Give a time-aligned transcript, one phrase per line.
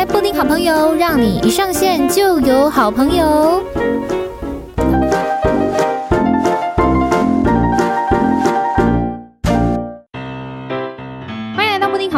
[0.00, 3.62] 开布丁好朋友，让你一上线就有好朋友。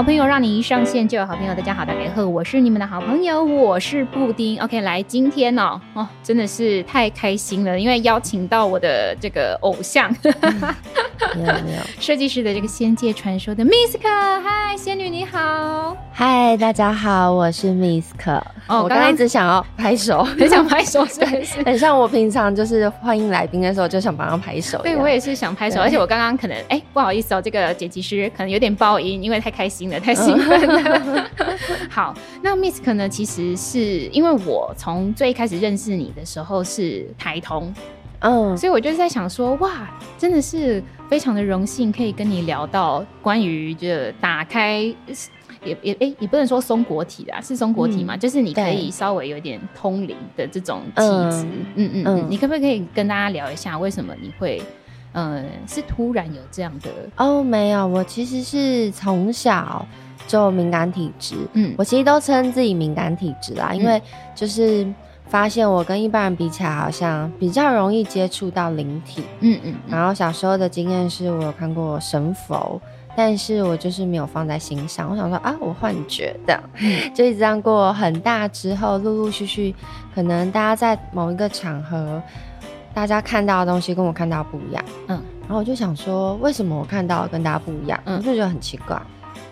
[0.02, 1.54] 好朋友，让你一上线就有好朋友。
[1.54, 4.60] 大家好，大家好，我是你们的好朋友，我是布丁。
[4.60, 18.42] OK，来，今天哦，哦，真的是太开心了，因为邀请到我的这个偶像，没有没有， 设计师的这个仙界传说的 Miska，嗨，仙女你好，嗨，大家好，我是 Miska。
[18.66, 24.78] 哦，我刚刚一直想要拍手， 很想拍手， 对，很像我平常就是欢迎来宾的时候就想帮他拍手。
[24.82, 29.91] 对，我也是想拍手，而且我刚刚可能哎，不好意思哦，这个剪辑师可能有点爆音，因为太开心。
[30.00, 31.30] 太兴奋了。
[31.90, 33.08] 好，那 Miska 呢？
[33.08, 37.72] 其实是因为我从最开始认识你的时候是台通，
[38.20, 43.88] 嗯，所以我就在想说，哇，真的是非常的荣幸可以跟你聊到关于就
[44.20, 44.80] 打开，
[45.64, 54.62] 也也哎，也不能说松果体啊，是松果体嘛，嗯、就是你可以稍微有点通灵的这种体质，嗯嗯嗯，嗯，你可不可以跟大家聊一下，为什么你会？
[55.14, 57.42] 嗯，是突然有这样的哦？
[57.42, 59.86] 没有，我其实是从小
[60.26, 61.34] 就敏感体质。
[61.52, 64.00] 嗯，我其实都称自己敏感体质啦，嗯，因为
[64.34, 64.86] 就是
[65.26, 69.22] 发现我跟一般人比起来，好像比较容易接触到灵体。
[69.40, 69.74] 嗯嗯。
[69.88, 72.80] 然后小时候的经验是我有看过神佛，
[73.14, 75.10] 但是我就是没有放在心上。
[75.10, 76.58] 我想说啊，我幻觉的，
[77.14, 79.74] 就一直这样过很大之后，陆陆续续，
[80.14, 82.22] 可能大家在某一个场合。
[82.94, 88.00] 大家看到的东西跟我看到不一样，嗯，然后我就想说，为什么我看到的跟大家不一样？
[88.04, 89.00] 嗯，我就觉得很奇怪。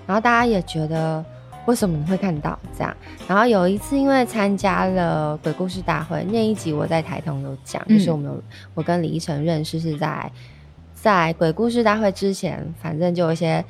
[0.06, 1.24] 然后大家也觉得，
[1.66, 2.96] 为什么你会看到这样？
[3.26, 8.42] 然后有一次，因为参加了鬼故事大会那一集，我在台东有讲，就是我们有
[8.74, 10.30] 我跟李依晨认识是在
[10.94, 13.64] 在鬼故事大会之前，反正就有一些。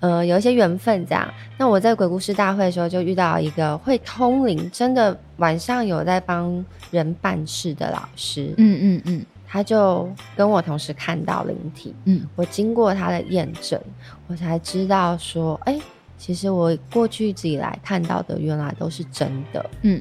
[0.00, 1.28] 呃，有一些缘分这样。
[1.56, 8.54] 那我在鬼故事大会的时候，就遇到一个会通灵，真的晚上有在帮人办事的老师。
[8.58, 11.94] 嗯嗯嗯，他就跟我同时看到灵体。
[12.04, 13.80] 嗯，我经过他的验证，
[14.28, 15.82] 我才知道说，哎、欸，
[16.16, 19.70] 其实我过去一直以来看到的，原来都是真的。
[19.82, 20.00] 嗯，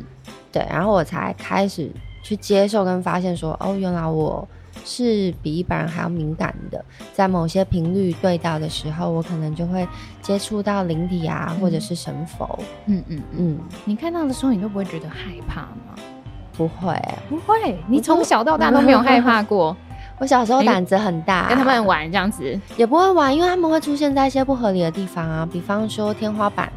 [0.52, 0.64] 对。
[0.70, 1.90] 然后我才开始
[2.22, 4.48] 去接受跟发现说，哦，原来我。
[4.88, 6.84] 是比一般人还要敏感的，
[7.14, 9.86] 在某些频率对到的时候，我可能就会
[10.22, 12.58] 接触到灵体啊，嗯、或者是神佛。
[12.86, 15.94] 嗯嗯嗯，你看到的时候，你都不会觉得害怕吗？
[16.56, 16.98] 不会，
[17.30, 17.78] 不会。
[17.88, 19.76] 你从小到大都没有害怕过？
[20.20, 26.72] 我小时候胆子很大，跟他们玩这样子也不会玩，因为他们会出现在一些不合理的地方啊，比方说天花板，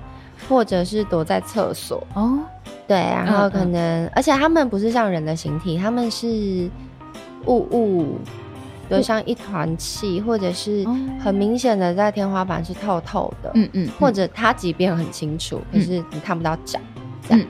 [0.49, 2.05] 或者是躲在厕所。
[2.15, 2.41] 哦，
[2.87, 6.69] 对，然后可能，嗯嗯，而且他们不是像人的形体，他们是。
[7.47, 8.19] 雾雾，
[8.89, 10.87] 有像一团气，或者是
[11.19, 16.79] 很明显的在天花板是透透的，嗯嗯，或者它即便很清楚，可是你看不到脚，
[17.29, 17.47] 这样。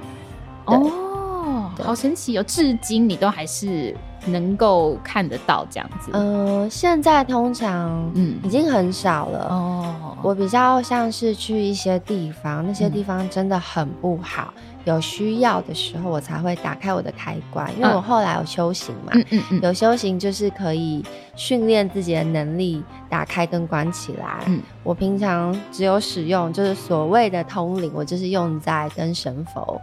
[0.67, 2.43] 哦，好神奇哦！
[2.45, 3.97] 至今你都还是
[4.27, 6.11] 能够看得到这样子。
[6.13, 10.17] 嗯，现在通常嗯已经很少了哦。
[10.23, 14.53] 我比较像是去一些地方，那些地方真的很不好。
[14.85, 21.05] 有需要的时候，我才会打开我的开关，因为我后来有修行嘛，嗯嗯嗯，有修行就是可以
[21.37, 24.39] 训练自己的能力，打开跟关起来。
[24.47, 29.79] 嗯，我平常只有使用，就是所谓的通灵，我就是用在跟神佛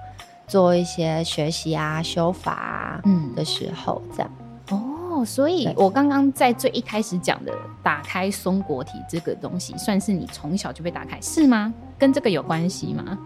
[0.48, 3.02] 做一些学习啊、修法啊
[3.36, 4.32] 的时候，这样。
[4.70, 7.54] 哦，所以我刚刚在最一开始讲的
[7.84, 11.74] 打开松果体这个东西，算是你从小就被打开，是吗？
[11.98, 13.18] 跟这个有关系吗？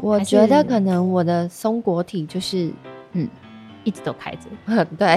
[0.00, 2.72] 我觉得可能我的松果体就是，
[3.12, 3.28] 嗯，
[3.84, 4.48] 一直都开着。
[4.98, 5.16] 对，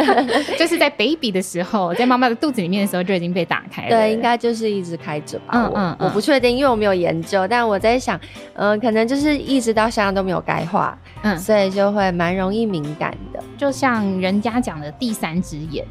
[0.58, 3.88] 就是在 baby 的时候，在妈妈的肚子里面的时候就已经被打开了。
[3.90, 5.52] 对，应该就是一直开着吧。
[5.54, 7.46] 嗯嗯，我不确定，因为我没有研究。
[7.48, 8.18] 但我在想，
[8.54, 13.42] 嗯、呃，可能就是一直到现在都没有钙化，嗯，所以就会蛮容易敏感的。
[13.56, 15.84] 就像人家讲的第三只眼，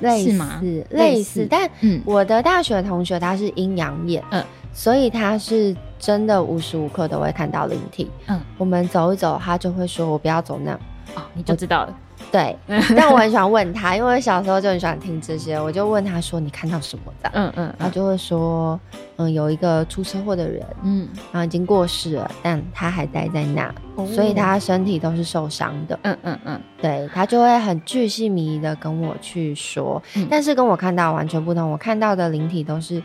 [0.00, 0.60] 类似吗？
[0.90, 4.44] 类似，但嗯，我的大学同学他是阴阳眼，嗯。
[4.70, 8.08] 所以他是真的无时无刻都会看到灵体。
[8.28, 10.78] 嗯，我们走一走，他就会说：“我不要走那。”
[11.14, 11.94] 哦，你就知道了。
[12.32, 12.54] 对，
[12.96, 18.78] 但我很喜欢问他，因为小时候就很喜欢听这些，我就问他说：“你看到什么的？”嗯嗯，他就会说
[19.16, 33.02] ：“嗯，有一个出车祸的人，嗯，然后已经过世了，但他还待在那，哦，所以他身体都是受伤的。”嗯嗯嗯，对，他就会很巨细靡遗的跟我去说，嗯，但是跟我看到完全不同，我看到的灵体都是。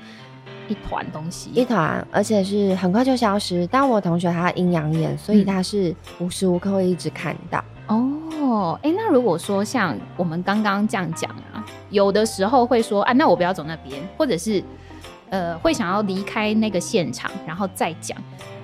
[0.70, 3.68] 一团东西，一团，而且是很快就消失。
[3.70, 7.62] 但我同学他阴阳眼，所以他是无时无刻会一直看到。
[7.88, 14.64] 哦，哎、那如果说像我们刚刚这样讲啊，有的时候会说啊，那我不要走那边，或者是
[15.30, 18.18] 呃，会想要离开那个现场，然后再讲。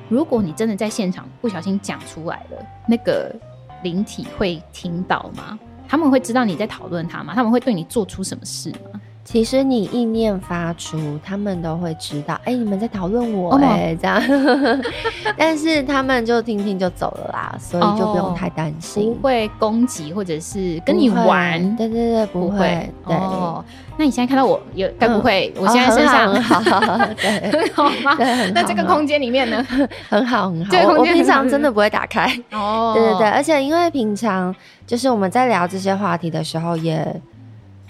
[0.07, 3.36] 如果你真的在现场不小心讲出来了，那个
[3.83, 5.60] 灵体会听到吗？
[5.88, 7.33] 他们会知道你在讨论他吗？
[7.36, 9.01] 他们会对你做出什么事吗？
[9.24, 12.33] 其实你意念发出，他们都会知道。
[12.45, 14.81] 哎、欸，你们在讨论我哎、欸，这样。
[15.38, 19.12] 但是他们就听听就走了啦，所以就不用太担心。
[19.12, 21.60] 哦、不会攻击或者是跟你玩。
[21.75, 22.89] 对对对，不会。
[23.06, 23.16] 对。
[23.16, 23.63] 哦，
[23.98, 25.54] 那你现在看到我有该不会？
[25.57, 28.15] 嗯、我现在身上、哦、很好， 对，很好吗？
[28.15, 28.51] 对，很好。
[28.56, 29.63] 那这个空间里面呢？
[30.10, 30.72] 很好很好。
[30.72, 32.25] 这个空间平常真的不会打开。
[32.51, 32.94] 哦。
[32.95, 34.56] 对对对，而且因为平常
[34.88, 37.22] 就是我们在聊这些话题的时候也。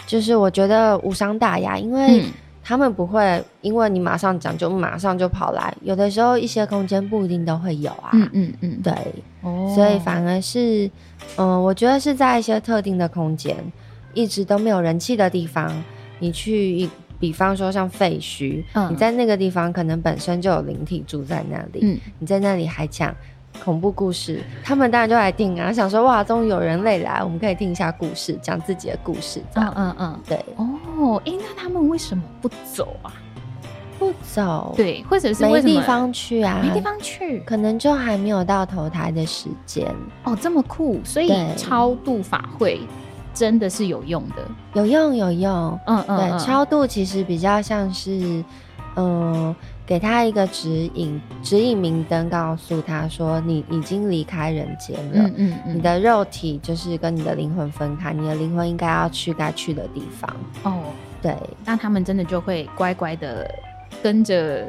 [0.09, 2.23] 就是我觉得无伤大雅，因为
[2.63, 8.09] 他们不会因为你马上讲就马上就跑来，有的时候一些空间不一定都会有啊。
[8.13, 8.91] 嗯嗯嗯，对，
[9.43, 10.87] 哦，所以反而是，
[11.37, 13.55] 嗯、呃，我觉得是在一些特定的空间，
[14.15, 15.71] 一直都没有人气的地方，
[16.17, 16.89] 你去，
[17.19, 23.15] 比方说像废墟，嗯，你在那个地方可能本身就有灵体住在那里，嗯，你在那里还讲。
[23.63, 33.13] 恐怖故事，他们当然就来听啊，想说哇，终于有人类来，我们可以听一下故事，讲自己的故事，这样，嗯嗯嗯，对，哦，哎、欸，那他们为什么不走啊？
[33.99, 39.93] 不走，对，或者是没地方去啊，没地方去，可能就还没有到投胎的时间。
[40.23, 42.79] 哦，这么酷，所以超度法会
[43.33, 44.35] 真的是有用的，
[44.73, 48.43] 有用有用，嗯嗯，对，超度其实比较像是，
[48.95, 49.55] 嗯、呃。
[49.89, 55.27] 给他一个指引，指引明灯，告诉他说你已经离开人间了。
[55.29, 60.31] 嗯嗯，嗯，你的肉体就是跟你的灵魂分开，你的灵魂应该要去该去的地方。
[60.61, 60.83] 哦，
[61.23, 63.49] 对，那他们真的就会乖乖的
[64.03, 64.63] 跟着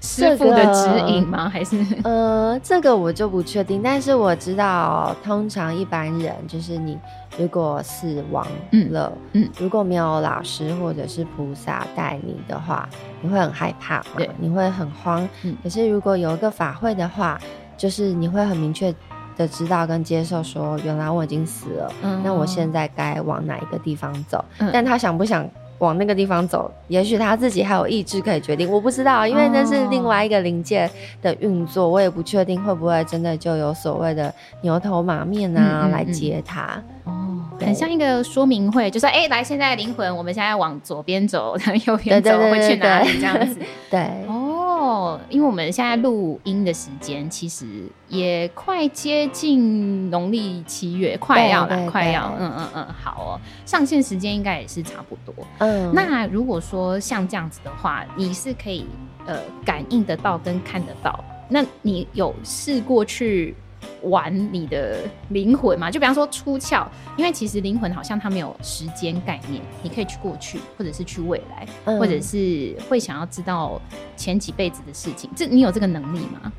[0.00, 1.48] 师傅的指引吗？
[1.48, 3.82] 还是呃，这个我就不确定。
[3.82, 6.98] 但是我知道，通常一般人就是你。
[7.38, 8.46] 如果死亡
[8.90, 12.86] 了，嗯，嗯，如果没有老师或者是菩萨带你的话，
[13.22, 14.04] 你会很害怕嘛？
[14.18, 15.26] 对，你会很慌。
[15.42, 17.40] 嗯，可是如果有一个法会的话，
[17.74, 18.94] 就是你会很明确
[19.34, 24.44] 的知道跟接受说，原来我已经死了，嗯，那我现在该往哪一个地方走？
[24.58, 25.48] 嗯，但他想不想？
[25.82, 30.88] 往那个地方走，也许他自己还有意志可以决定，我不知道，因为那是另外一个临界
[31.20, 36.80] 的运作，我也不确定会不会真的就有所谓的牛头马面啊、嗯、来接他。
[37.02, 43.58] 哦，很像一个说明会，就说：“哎、欸，来，现在灵魂，我们现在往左边走，然后右边走，会去哪里？”这样子。
[43.90, 44.00] 对。
[44.28, 44.51] 哦。
[44.92, 47.66] 哦，因为我们现在录音的时间其实
[48.08, 55.34] 也快接近农历七月，快要了，快要，嗯嗯嗯，好哦，上线时间应该也是差不多。
[55.58, 58.84] 嗯，那如果说像这样子的话，你是可以
[59.26, 63.54] 呃感应得到跟看得到，那你有试过去？
[64.02, 64.98] 玩你的
[65.30, 73.80] 灵魂嘛，就比方说出窍，因为其实灵魂好像它没有时间概念，你可以去过去，或者是去未来，嗯、或者是会想要知道
[74.16, 76.52] 前几辈子的事情，这你有这个能力吗？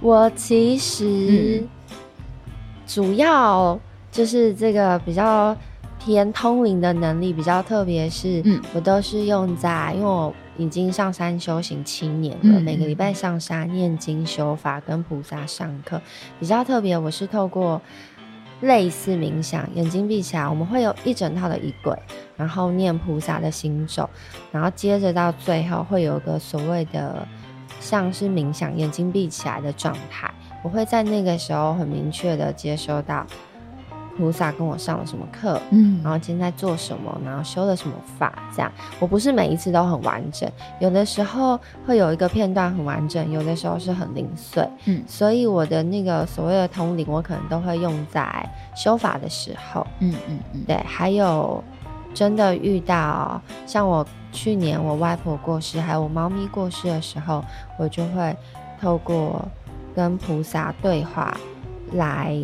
[0.00, 1.62] 我其实
[2.86, 3.78] 主要
[4.10, 5.54] 就是这个比较
[6.00, 8.42] 偏通灵的能力比较特别，是
[8.74, 10.34] 我都是用在因为我。
[10.56, 15.98] 已经上山修行七年了，嗯、每个礼拜上山念经修法，跟菩萨上课。
[16.38, 17.80] 比较特别，我是透过
[18.60, 21.96] 类似冥想，眼睛闭起来，我们会有一整套的仪轨，
[22.36, 24.06] 然后念菩萨的心咒，
[24.52, 27.26] 然后接着到最后会有个所谓的
[27.80, 30.30] 像是冥想，眼睛闭起来的状态。
[30.62, 33.26] 我会在那个时候很明确的接收到。
[34.20, 38.70] 菩萨跟我上了什么课，嗯，然后今天在做什么，然后修了什么法，这样。
[38.98, 40.46] 我不是每一次都很完整，
[40.78, 45.02] 有的时候会有一个片段很完整，有的时候是很零碎，嗯。
[45.06, 50.76] 所以我的那个所谓的通灵，我可能都会用在修法的时候，嗯嗯嗯，对。
[50.86, 51.64] 还有
[52.12, 57.42] 真的遇到像我去年我外婆过世，还有我猫咪过世的时候，
[57.78, 58.36] 我就会
[58.80, 59.48] 透过
[59.94, 61.34] 跟菩萨对话
[61.94, 62.36] 来。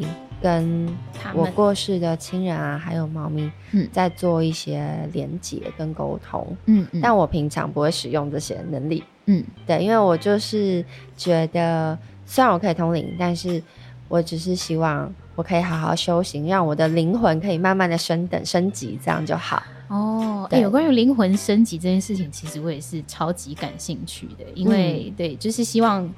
[0.43, 0.87] 跟
[1.35, 10.85] 我过世的亲人啊，还有猫咪，嗯，在做一些连接跟沟通，嗯嗯，但我平常不会使用这些能力，嗯，对，因为我就是
[11.17, 13.63] 觉得，虽然我可以通灵，但是
[14.09, 19.63] 我只是希望我可以好好修行，让我的灵魂可以慢慢的升等升级，这样就好。
[19.89, 26.09] 哦，对，欸，有关于灵魂升级这件事情，其实我也是超级感兴趣的，因为，嗯，对，就是希望。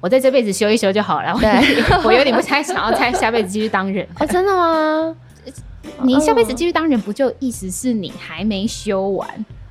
[0.00, 1.36] 我在这辈子修一修就好了。
[1.40, 1.50] 对，
[2.04, 4.06] 我有点不太想要在下辈子继续当人。
[4.20, 5.14] 哦，真的吗？
[6.02, 9.28] 你下辈子继续当人，不就意思是你还没修完？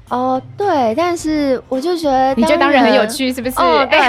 [0.09, 0.93] 哦，对。
[0.95, 3.55] 但是我就觉得，你觉得当人很有趣，是不是？
[3.59, 3.99] 哦，对。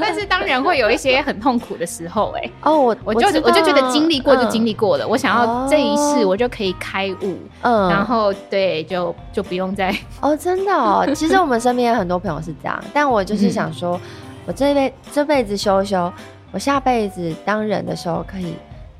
[0.00, 2.50] 但是当人会有一些很痛苦的时候，哎。
[2.62, 5.06] 哦，我我就我就觉得经历过就经历过了。
[5.06, 9.94] 我想要这一世我就可以开悟，嗯，然后对，就就不用再。
[10.20, 11.06] 哦，真的哦。
[11.14, 14.00] 其实我们身边有很多朋友是这样，但我就是想说。
[14.46, 16.12] 我这辈这辈子修修，
[16.50, 18.54] 我下辈子当人的时候可以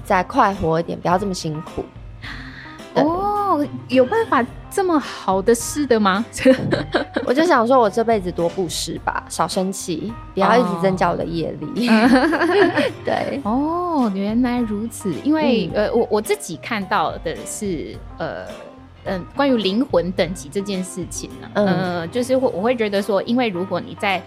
[0.04, 1.84] 再快活一点，不要这么辛苦。
[2.94, 6.25] 哦，有办法这么好的事的吗？
[7.25, 11.88] 我就想说，我这辈子多布施吧，少生气，不要一直增加我的业力。
[11.88, 15.11] 哦、 对，哦，原来如此。
[15.25, 18.44] 因为、嗯、呃，我我自己看到的是，呃，
[19.04, 24.22] 嗯、呃，关于灵魂等级这件事情呢、啊，嗯、呃，就是我我会觉得说，因为如果你在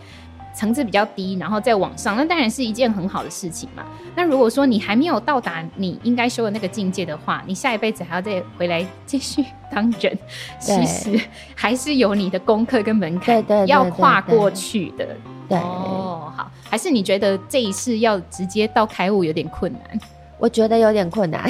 [0.55, 3.83] 层次比较低，然后再往上，那当然是一件很好的事情嘛。
[4.15, 10.17] 那如果说你还没有到达你应该修的那个境界的话，你下一辈子还要再回来继续当人，
[10.57, 11.19] 其实
[11.53, 15.05] 还是有你的功课跟门槛要跨过去的。
[15.47, 20.00] 对哦，好，还是你觉得这一世要直接到开悟有点困难？
[20.38, 21.42] 我觉得有点困难。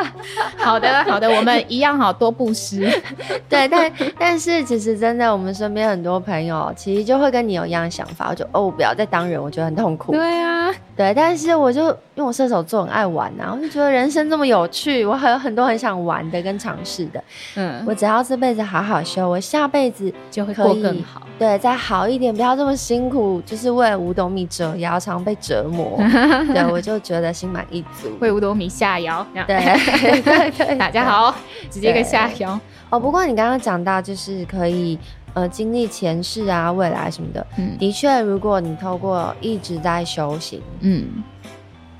[0.56, 2.88] 好的，好的，我们一样好多布施。
[3.48, 10.12] 对，但但是其实真的，我们身边很多朋友其实就会跟你有一样的想法，我就哦，我不要再当人，我觉得很痛苦。
[10.12, 17.24] 对啊，对，但是我就因为我射手座很爱玩啊， 我就觉得人生这么有趣，我还有很多很想玩的跟尝试的。
[17.56, 21.22] 嗯，我只要这辈子好好修，我下辈子就会过更好。
[21.38, 25.96] 对，再好一点，不要这么辛苦，就是为了五斗米折腰，常被折磨。
[26.52, 28.10] 对，我就觉得心满意足。
[28.20, 29.56] 为五斗米下腰，对
[30.22, 31.34] 对对，大家好，
[31.70, 32.58] 直接个下腰
[32.90, 33.00] 哦。
[33.00, 34.98] 不过你刚刚讲到，就是可以
[35.32, 37.44] 呃经历前世啊、未来什么的。
[37.56, 41.06] 嗯，的确，如果你透过一直在修行，嗯，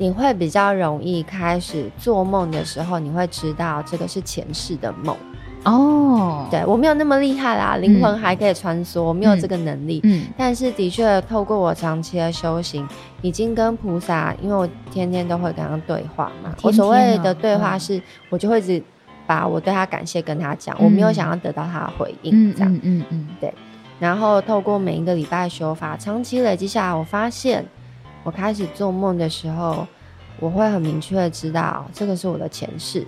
[0.02, 5.16] 你会比较容易开始做梦的时候，你会知道这个是前世的梦。
[5.62, 10.00] 哦，对，我没有那么厉害啦，灵魂还可以穿梭，我没有这个能力。
[10.02, 12.84] 嗯，但是的确透过我长期的修行，
[13.20, 16.52] 已经跟菩萨，因为我天天都会跟他对话嘛。
[16.62, 18.82] 我所谓的对话是，我就会只
[19.24, 22.80] 把我对他感谢跟他讲，我没有想要得到他的回应，这样。
[22.82, 23.54] 嗯嗯，对。
[24.00, 27.64] 然后透过每一个礼拜修法，长期累积下来，我发现
[28.24, 29.86] 我开始做梦的时候，
[30.40, 33.06] 我会很明确的知道这个是我的前世。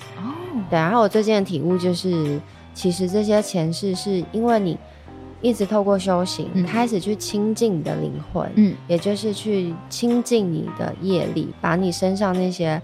[0.71, 2.40] 对，然后我最近的体悟就是，
[2.75, 4.78] 其实这些前世是因为你
[5.40, 12.80] 一直透过修行，嗯、开始去亲近你的灵魂，嗯，也就是去亲近你的业力，把你身上那些。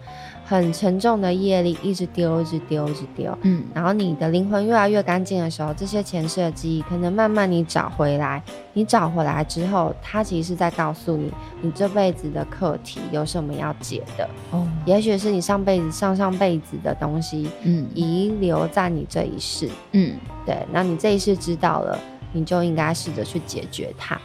[0.51, 3.39] 很沉重的业力一直丢，一直丢，一直丢。
[3.43, 8.43] 嗯，然后你的灵魂越来越干净的时候，这些前世的记忆可能慢慢你找回来。
[8.73, 14.29] 你找回来之后，它其实是在告诉你，你这辈子的课题有什么要解的。
[14.51, 19.69] 哦，也许是你上辈子、上上辈子的东西，嗯，遗留在你这一世。
[19.93, 21.97] 嗯，对，那你这一世知道了，
[22.33, 24.21] 你就应该试着去解决它。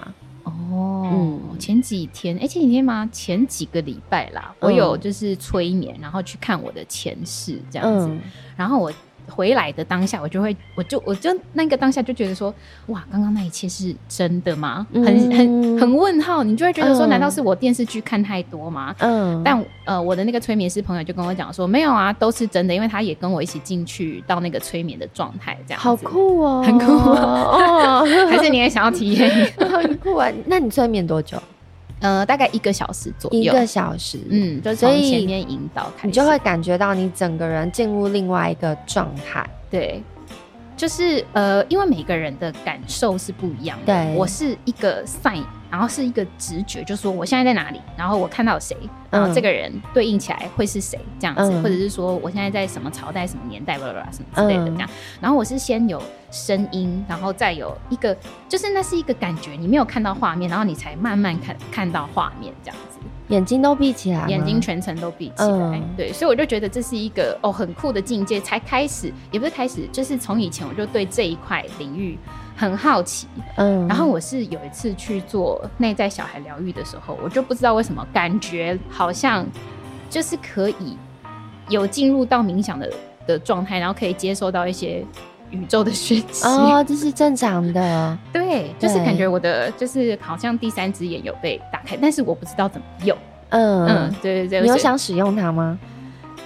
[0.75, 3.09] 哦，嗯，前几天，哎、欸，前几天吗？
[3.11, 8.21] 前几个礼拜啦，嗯、我有就是催眠，然后去看我的前世这样子，嗯、
[8.55, 8.91] 然后我。
[9.29, 12.53] 回来的当下，我就会，我就，我就那个当下就觉得说，
[12.87, 14.85] 哇，刚刚那一切是真的吗？
[14.93, 18.95] 很很很问号，你就会觉得说，难道是我电视剧看太多吗？
[18.99, 25.81] 嗯，但呃，我的那个催眠师朋友就跟我讲说，没有啊，都是真的，因为他也跟我一起进去到那个催眠的状态，这样。
[25.81, 29.29] 好酷哦，很酷哦， 还是你也想要体验？
[29.59, 30.29] 很酷啊！
[30.45, 31.37] 那你催眠多久？
[31.99, 33.39] 呃，大概一个小时左右。
[33.39, 39.47] 一个小时，嗯，就从前面引导开始，你就会感觉到你整个人进入另外一个状态。
[39.69, 40.01] 对，
[40.75, 43.93] 就是呃，因为每个人的感受是不一样的。
[43.93, 45.43] 对，我是一个 sign。
[45.67, 48.77] 然后是一个直觉，就是说我现在在哪里，然后我看到谁，
[49.09, 54.87] 然后这个人对应起来会是谁这样子，嗯、或者是说我现在在什么朝代、什么年代，巴拉巴拉什么之类的这样。
[54.89, 56.01] 嗯、然后我是先有
[56.31, 58.15] 声音，然后再有一个，
[58.47, 62.94] 就是那是一个感觉，你没有看到画面，然后你才慢慢看看到画面这样子。
[63.29, 72.17] 眼睛都闭起来，眼睛全程都闭起来，嗯、对，所以我就觉得这是一个哦很酷的境界，才开始，也不是开始，就是从以前我就对这一块领域。
[72.57, 79.45] 很好奇，嗯，然后我是有一次去做内在小孩疗愈的时候，我就不知道为什么感觉好像
[80.09, 80.97] 就是可以
[81.67, 82.89] 有进入到冥想的
[83.27, 85.05] 的状态，然后可以接收到一些
[85.51, 93.17] 宇宙的讯息哦，这是正常的， 对，就是感觉我的就是好像第三只眼有被打开，但是我不知道怎么用，
[93.49, 93.85] 嗯。
[93.87, 95.77] 嗯，对对对，你有想使用它吗？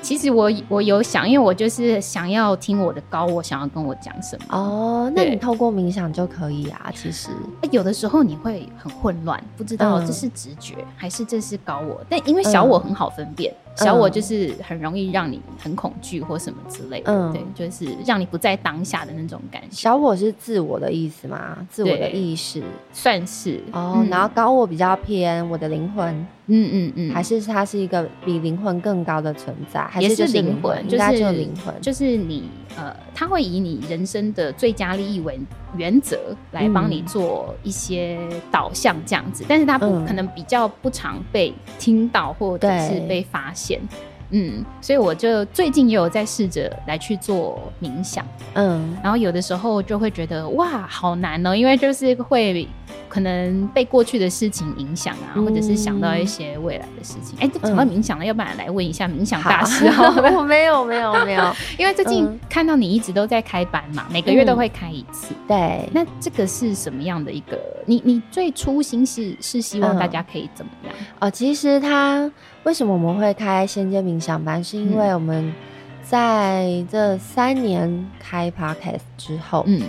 [0.02, 5.12] 其实我我有想，因为我就是想要听我的高我想要跟我讲什么哦。
[5.16, 6.92] 那你透过冥想就可以啊。
[6.96, 7.30] 其实
[7.72, 12.02] 有的时候你会很混乱，不知道这是直觉还是这是高我。
[12.10, 19.68] 但因为小我很好分辨，小我就是很容易让你很恐惧或什么之类的，对，就是让你不在当下的那种感觉。
[19.72, 21.58] 小我是自我的意思吗？
[21.70, 22.64] 自我的意识
[22.94, 24.06] 算是哦。
[24.10, 26.28] 然后高我比较偏我的灵魂。
[26.52, 29.88] 嗯嗯嗯，还是它是一个比灵魂更高的存在。
[29.90, 30.88] 还是就是灵魂？
[30.88, 35.40] 就是灵魂，就是你呃，他会以你人生的最佳利益为
[35.76, 36.18] 原则
[36.52, 38.20] 来帮你做一些
[38.52, 43.80] 导向这样子，嗯、但是他不、嗯、可能比较不常被听到或者是被发现。
[44.32, 52.68] 嗯，所以我就最近也有在试着来去做冥想，嗯，然后有的时候就会觉得哇，好难哦，因为就是会
[53.08, 57.38] 可能被过去的事情影响啊，嗯、或者是想到一些未来的事情。
[57.40, 60.30] 哎、欸，讲到冥想了，嗯、要不然来问一下冥想大师好了。
[60.38, 65.34] 我没有，没有，没有， 因为最近看到你一直都在开班嘛，嗯、每个月都会开一次。
[65.48, 67.60] 对，那这个是什么样的一个？
[67.86, 70.94] 你你最初心是是希望大家可以怎么样？
[71.20, 72.32] 哦、嗯，其实他。
[72.64, 74.62] 为什么我们会开先阶冥想班？
[74.62, 75.52] 是因为我们
[76.04, 79.82] 在这三年开 podcast 之后，嗯，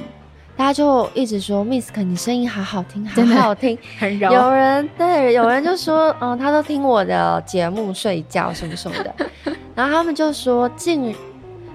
[0.60, 4.30] 大家就一直说 Misk，你声音好好听，好好听，很柔。
[4.30, 9.14] 有人对，有人就说，嗯，他都听我的节目睡觉什么什么的。
[9.74, 11.16] 然后他们就说，既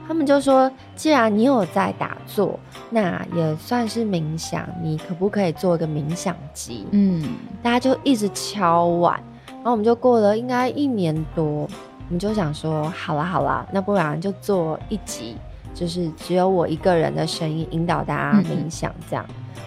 [0.08, 2.60] 他们就说，既然你有在打坐，
[2.92, 6.86] 那也算是冥想，你可不可以做一个冥想集？
[6.92, 7.28] 嗯，
[7.64, 9.20] 大家就一直敲碗。
[9.48, 15.38] 然后我们就过了应该一年多，我们就想说，好啦好啦，那不然就做一集，
[15.76, 19.24] 就是只有我一个人的声音引导大家冥想这样。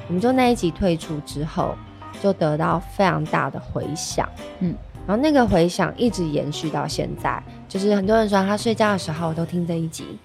[0.09, 1.77] 我们就那一集退出之后，
[2.21, 4.75] 就得到非常大的回响，嗯，
[5.07, 10.19] 然后那个回响一直延续到现在，就是很多人说他睡觉的时候都听这一集，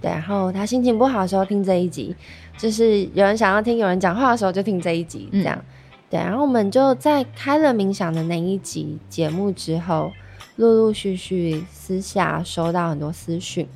[0.00, 2.16] 对，然后他心情不好的时候听这一集，
[2.56, 5.56] 就是有人想要听有人讲话的时候就听这一集，这样。
[5.56, 5.64] 嗯
[6.10, 10.10] 对，然后我们就在开了冥想的那一集节目之后，
[10.56, 13.68] 陆陆续续私下收到很多私讯，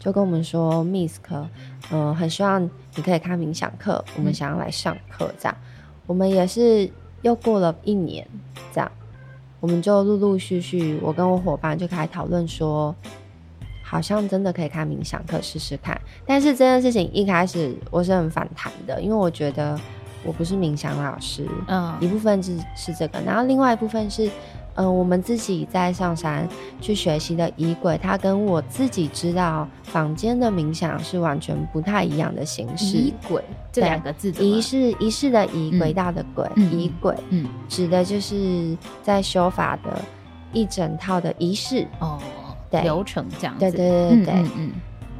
[0.00, 1.46] 就跟我们说，Misk，
[1.92, 2.60] 嗯，很希望
[2.96, 5.56] 你可以开冥想课，我们想要来上课，这样。
[5.60, 5.66] 嗯、
[6.06, 6.90] 我们也是
[7.22, 8.26] 又过了一年，
[8.72, 8.90] 这样，
[9.60, 12.92] 我们就陆陆续续，我跟我伙伴就开始讨论说，
[13.84, 16.00] 好像真的可以开冥想课试试看。
[16.26, 19.78] 但是这件事情一开始我是很反弹的，因为我觉得。
[20.22, 24.30] 我不是冥想老师，嗯，一部分是是这个，然后另外一部分是，
[24.74, 26.48] 嗯、呃，我们自己在上山
[26.80, 32.96] 去学习的仪轨，它跟我自己知道坊间的冥想是完全不太一样的形式。
[32.96, 40.00] 仪轨这两个字，仪式仪式的仪，轨道的轨，仪轨，嗯，指的就是在修法的
[40.52, 41.86] 一整套的仪式。
[41.98, 42.18] 哦，
[42.70, 44.72] 对，流程这样子，对对对嗯，嗯，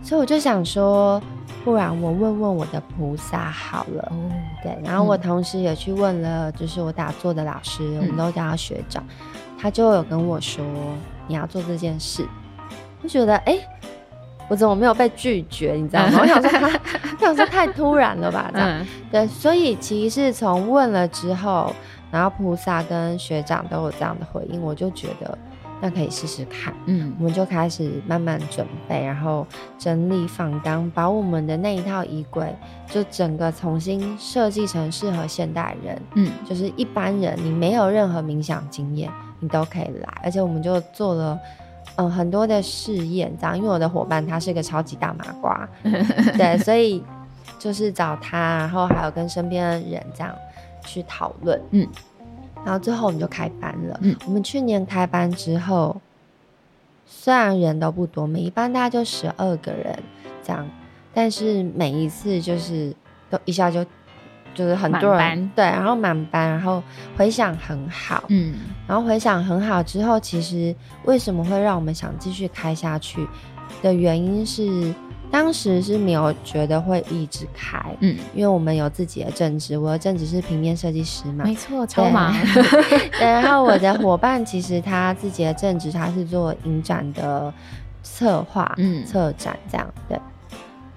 [0.02, 1.20] 所以我就想说。
[1.62, 4.16] 不然我问问我的菩萨好了，哦、
[4.62, 9.04] 对，然后我同时也去问了，就是我打坐的老师，嗯、我们都叫他学长，
[9.60, 10.64] 他就有跟我说
[11.26, 12.26] 你要做这件事，
[13.02, 13.68] 我觉得哎、欸，
[14.48, 15.72] 我怎么没有被拒绝？
[15.72, 16.20] 你知道吗？
[16.22, 16.66] 我想说他，
[17.20, 18.50] 我想说太突然了吧？
[18.52, 21.74] 这样，嗯、对，所以其实是从问了之后，
[22.10, 25.36] 然后菩萨跟学长都有这样的回应，我就觉得。
[25.82, 29.46] 那可以试试看，嗯，我们就开始慢慢准备，然后
[29.78, 32.54] 整理访纲，把我们的那一套衣柜
[32.86, 39.10] 就整个重新设计成适合现代人，嗯，就是一般人你没有任何冥想经验，
[39.40, 41.38] 你都可以来，而且我们就做了
[41.96, 47.02] 嗯、呃、很多的试验，这样，因为我的伙伴他是一个超级大麻瓜， 对，所以
[47.58, 50.34] 就是找他，然后还有跟身边的人这样
[50.84, 51.88] 去讨论，嗯。
[52.62, 53.98] 然后最后我们就开班了。
[54.02, 55.98] 嗯，我们去年开班之后，
[57.06, 59.98] 虽然人都不多，每一班大概就十二个人
[60.44, 60.68] 这样，
[61.14, 62.94] 但是每一次就是
[63.30, 63.82] 都一下就
[64.54, 66.82] 就是很多人对，然后满班，然后
[67.16, 68.24] 回想很好。
[68.28, 68.54] 嗯，
[68.86, 73.26] 然后回想很好之后，其实为什么会让我们想继续开下去
[73.82, 74.94] 的原因是。
[75.32, 82.34] 当时是没有觉得会一直开，嗯，因为我们有自己的正职，我的正职是平面设计师嘛，没错，超忙。
[83.12, 87.54] 对，然后 我的伙伴其实他自己的正职，他是做影展的
[88.02, 90.18] 策划，嗯，策展这样，对，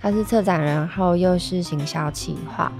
[0.02, 2.72] 他是策展人，然后又是行销企划，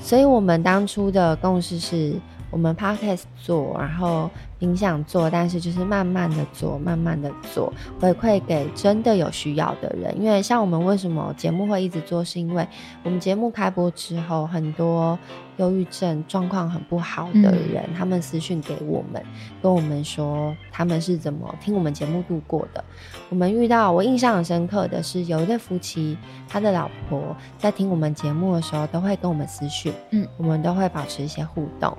[0.00, 2.14] 所以我们当初的共识是。
[2.52, 4.28] 我们 podcast 做，然后
[4.60, 10.14] 冥想做，但是就是慢慢的做，慢慢的做，回馈给真的有需要的人。
[10.20, 12.68] 因为像我们为什么节目会一直做，是因为
[13.02, 15.18] 我们节目开播之后，很多
[15.56, 19.24] 忧郁症状况很不好的人，嗯、他们私讯给我们，
[19.62, 22.84] 跟我们说他们是怎么听我们节目度过的。
[23.30, 31.96] 我们遇到我印象很深刻的是，有一对夫妻，他的老婆在听我们节目的时候，都会跟我们私讯，嗯，我们都会保持一些互动。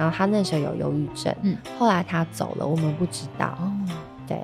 [0.00, 3.70] 然后他那时候有忧郁症，嗯，后来他走了，我们不知道，哦，
[4.26, 4.42] 对，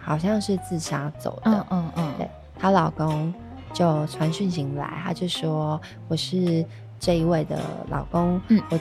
[0.00, 2.12] 好像是自杀走的，嗯嗯，嗯。
[2.16, 3.34] 对，她老公
[3.74, 6.64] 就传讯息来，他就说我是
[6.98, 8.78] 这一位的老公，嗯，我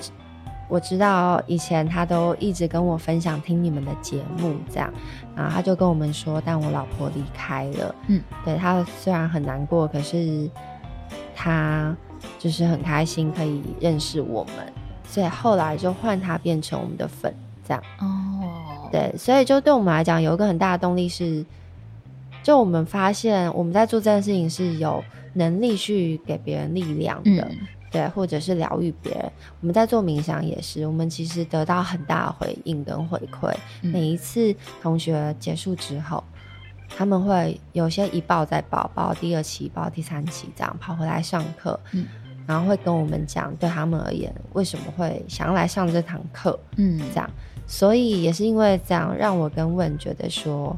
[0.69, 4.89] 我知道以前他都一直跟我分享听你们的节目这样，
[5.35, 10.49] 然后他就跟我们说，但我老婆离开了，嗯，对，他虽然很难过，可是
[11.35, 11.93] 他
[12.39, 14.73] 就是很开心可以认识我们，
[15.11, 17.31] 所以后来就换它变成我们的粉
[17.67, 17.83] 这样。
[17.99, 21.45] 哦，对，所以就对我们来讲有一个很大的动力是，
[22.41, 27.47] 就我们发现我们在做这件事情是有能力去给别人力量的。
[27.51, 27.57] 嗯
[27.91, 29.29] 对，或者是疗愈别人。
[29.59, 33.53] 我们在做冥想也是，我们其实得到很大的回应跟回馈。
[33.81, 36.23] 嗯、每一次同学结束之后，
[36.87, 42.07] 他们会有些一报再报，报第二期、报第三期，这样跑回来上课，嗯、
[42.45, 47.29] 然后会跟我们讲，对他们而言为什么会想要来上这堂课，嗯，这样。
[47.67, 50.77] 所以也是因为这样，让我跟问觉得说，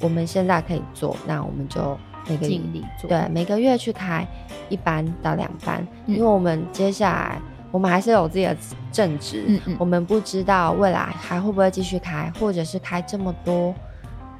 [0.00, 1.96] 我们现在可以做，那我们就。
[2.26, 2.58] 每个月
[3.06, 4.26] 对每个月去开
[4.70, 7.38] 一班到两班，嗯、因为我们接下来
[7.70, 8.56] 我们还是有自己的
[8.90, 13.74] 正职，嗯嗯，我们不知道未来还会不会继续开，或者是开这么多，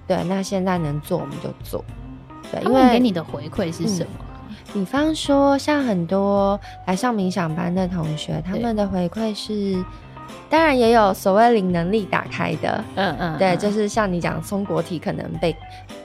[0.06, 1.84] 对，那现在能做我们就做，
[2.50, 4.10] 对，因为给你的回馈是什么？
[4.20, 4.33] 嗯，
[4.74, 9.82] 比方说像很多来上冥想班的同学，他们的回馈是。
[10.48, 15.54] 当然也有所谓灵能力打开的，嗯嗯，对，就是像你讲松果体可能被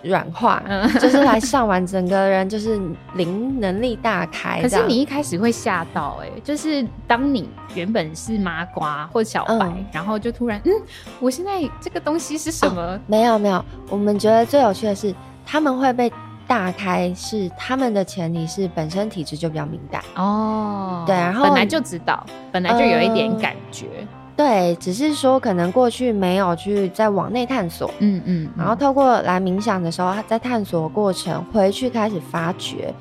[0.01, 2.79] 软化，嗯， 就是来上完整个人就是
[3.13, 4.61] 灵能力大开。
[4.61, 10.71] 可是你一开始会吓到，欸，哎，就是当你原本是麻瓜或小白，嗯，然后就突然，嗯，
[11.19, 12.81] 我现在这个东西是什么？
[12.81, 15.13] 哦，没有没有，我们觉得最有趣的是
[15.45, 16.11] 他们会被
[16.49, 23.85] 大开，是他们的前提是本身体质就比较敏感哦，对，然后本来就知道，本来就有一点感觉。
[23.85, 24.07] 呃
[24.39, 32.93] 对，只是说可能过去没有去再往内探索，嗯嗯，嗯，然后透过来冥想的时候，他在探索过程回去开始发掘。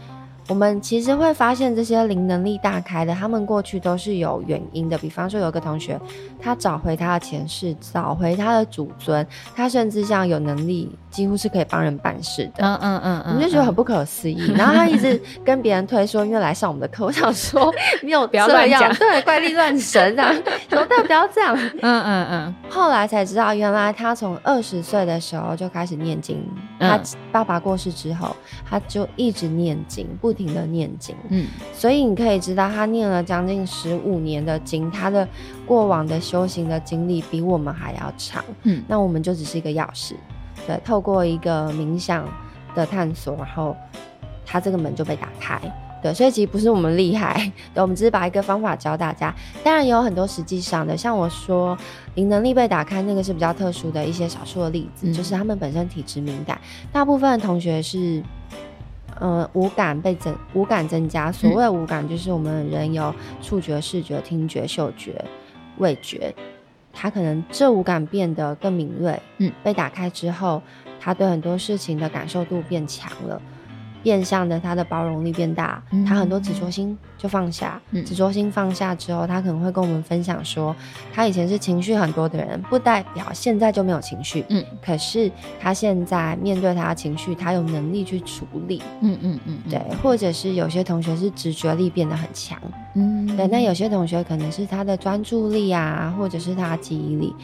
[0.49, 4.97] 我们其实会发现这些灵能力大开的，他们过去都是有原因的。
[4.97, 6.01] 比方说，有个同学，
[6.41, 12.65] 他找回他的前世，找回他的祖尊，他甚至像有能力，几乎是可以帮人办事的。
[12.65, 14.51] 嗯嗯嗯，我们就觉得很不可思议。
[14.57, 17.71] 然后他一直跟别人推说，因为来上我们的课，我想说，
[18.03, 20.33] 你有不要乱讲，对，怪力乱神啊，
[20.71, 21.55] 说但不要这样。
[21.83, 22.55] 嗯嗯嗯。
[22.71, 26.43] 后来才知道，原来他从二十岁的时候就开始念经。
[26.81, 26.99] 他
[27.31, 28.35] 爸爸过世之后，
[28.65, 30.38] 他就一直念经，不。
[30.39, 35.27] 不停的念经，嗯，所以你可以知道，他念了将近十五年的经，他的
[35.67, 40.13] 过往的修行的经历比我们还要长，嗯，那我们就只是一个钥匙，
[40.65, 42.25] 对，透过一个冥想
[42.73, 43.77] 的探索，然后
[44.47, 45.61] 他这个门就被打开，
[46.01, 51.77] 对，所以其实不是我们厉害， 对，我们只是把一个方法教大家，当然也有很多实际上的，像我说
[52.15, 56.61] 灵能力被打开，那个是比较特殊的一些少数的例子，嗯，就是他们本身体质敏感，
[56.93, 58.23] 大部分的同学是。
[59.21, 61.31] 呃，五感被增，五感增加。
[61.31, 65.25] 所谓五感，就是我们人有触觉、视觉、听觉、嗅觉、
[65.79, 66.35] 味觉，
[66.93, 69.21] 他可能这五感变得更敏锐。
[69.39, 70.63] 嗯，被打开之后，
[71.01, 73.41] 他对很多事情的感受度变强了。
[74.03, 77.81] 变相的，他的包容力变大，嗯、他很多执着心就放下。
[78.07, 80.75] 执着、嗯、心放下之后，他可能会跟我们分享说，
[81.13, 84.45] 他以前是情绪很多的人，不代表现在就没有情绪。
[84.49, 85.31] 嗯，可是
[85.61, 88.83] 他现在面对他的情绪，他有能力去处理。
[89.01, 89.81] 嗯嗯嗯，对。
[90.03, 92.59] 或者是有些同学是直觉力变得很强。
[92.95, 93.47] 嗯，对。
[93.49, 97.35] 那有些同学可能是他的专注力啊，或者是他的记忆力。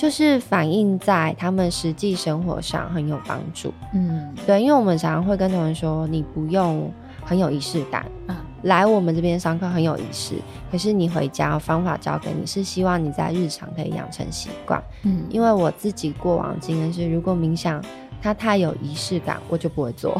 [0.00, 6.90] 就是反映在他们实际生活上很有帮助，嗯，对，因为我们常常会跟同学说，你不用
[7.22, 10.36] 很有仪式感，嗯，来我们这边上课很有仪式，
[10.72, 17.84] 可是你回家方法教给你，是希望你在日常可以养成习惯，嗯，因为我自己过往经验是，如果冥想
[18.22, 20.18] 它太有仪式感，我就不会做，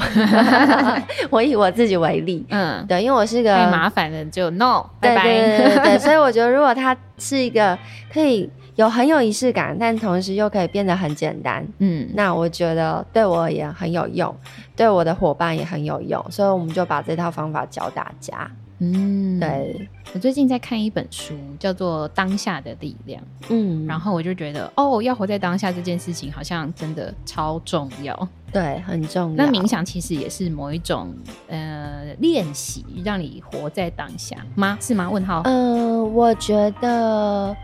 [1.30, 7.78] 我以我自己为例，嗯，对，因为我是个太麻烦了，就 no，对对对对对，所以我觉得如果它是一个
[8.12, 8.50] 可以。
[8.76, 11.66] 有很有仪式感，但同时又可以变得很简单。
[11.78, 14.34] 嗯，那我觉得对我而言很有用，
[14.74, 18.50] 对我的伙伴也很有用，所以我们就把这套方法教大家。
[18.82, 19.88] 嗯，对。
[20.14, 23.22] 我最近在看一本书，叫做《当下的力量》。
[23.50, 28.28] 嗯，然后我就觉得，哦，要活在当下这件事情好像真的超重要。
[28.50, 29.44] 对，很重要。
[29.44, 31.14] 那冥想其实也是某一种
[31.48, 34.78] 呃练习，让你活在当下吗？
[34.80, 35.10] 是吗？
[35.10, 35.42] 问号。
[35.44, 37.54] 呃，我觉得。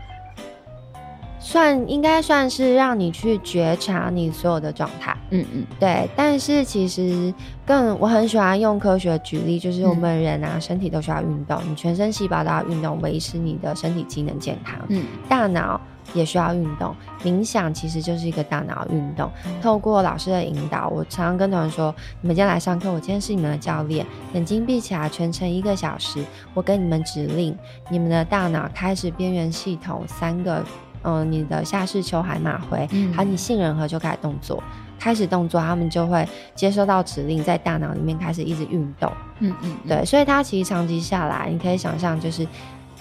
[1.47, 6.05] 算应该算是让你去觉察你所有的状态，嗯嗯，对。
[6.13, 7.33] 但是其实
[7.65, 14.77] 更我很喜欢用科学举例，就是我们人啊，嗯、身体都需要运动，你全身细胞都要运动，维持你的身体机能健康。
[14.89, 15.79] 嗯，大脑
[16.13, 16.93] 也需要运动。
[17.23, 19.31] 冥想其实就是一个大脑运动。
[19.61, 24.05] 透过老师的引导，我常常跟同学说：你们今天来上课，我今天是你们的教练。
[24.33, 26.21] 眼睛闭起来，全程一个小时，
[26.53, 27.57] 我给你们指令，
[27.89, 30.61] 你们的大脑开始边缘系统三个，
[31.03, 34.61] 嗯、呃，你的下视丘、海马回，还有你杏仁核就开始动作。
[34.99, 39.11] 开始动作，他们就会接收到指令，在大脑里面开始一直运动。
[39.39, 42.45] 嗯嗯，对，所以他其实长期下来，你可以想象，就是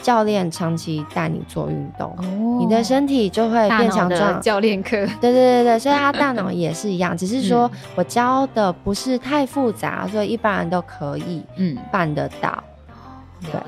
[0.02, 4.38] 教练长期带你做运动，哦，你的身体就会变强壮。
[4.42, 4.90] 教练课，
[5.22, 12.50] 对对对对，所以他大脑也是一样， 只是说我教的不是太复杂，所以一般人都可以嗯办得到。
[12.50, 12.64] 了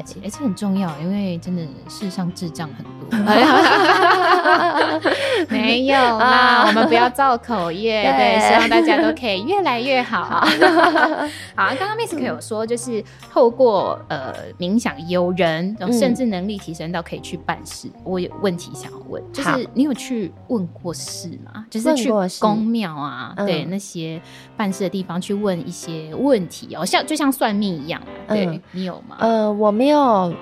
[0.05, 2.91] 解，而且很重要，因为真的世上智障很多。
[5.49, 10.45] 没有啦，我们不要造口业，对，希望大家都可以越来越好。
[11.57, 17.89] 好，刚刚 Misk 有说，就是透过呃冥想，有人甚至能力提升到可以去办事。
[18.05, 21.65] 我有问题想要问，就是你有去问过事吗？
[21.71, 22.11] 就是去
[22.41, 24.21] 公庙啊，对那些
[24.57, 29.17] 办事的地方去问一些问题哦，像就像算命一样，对你有吗？
[29.21, 29.49] 呃。
[29.69, 30.33] 我没有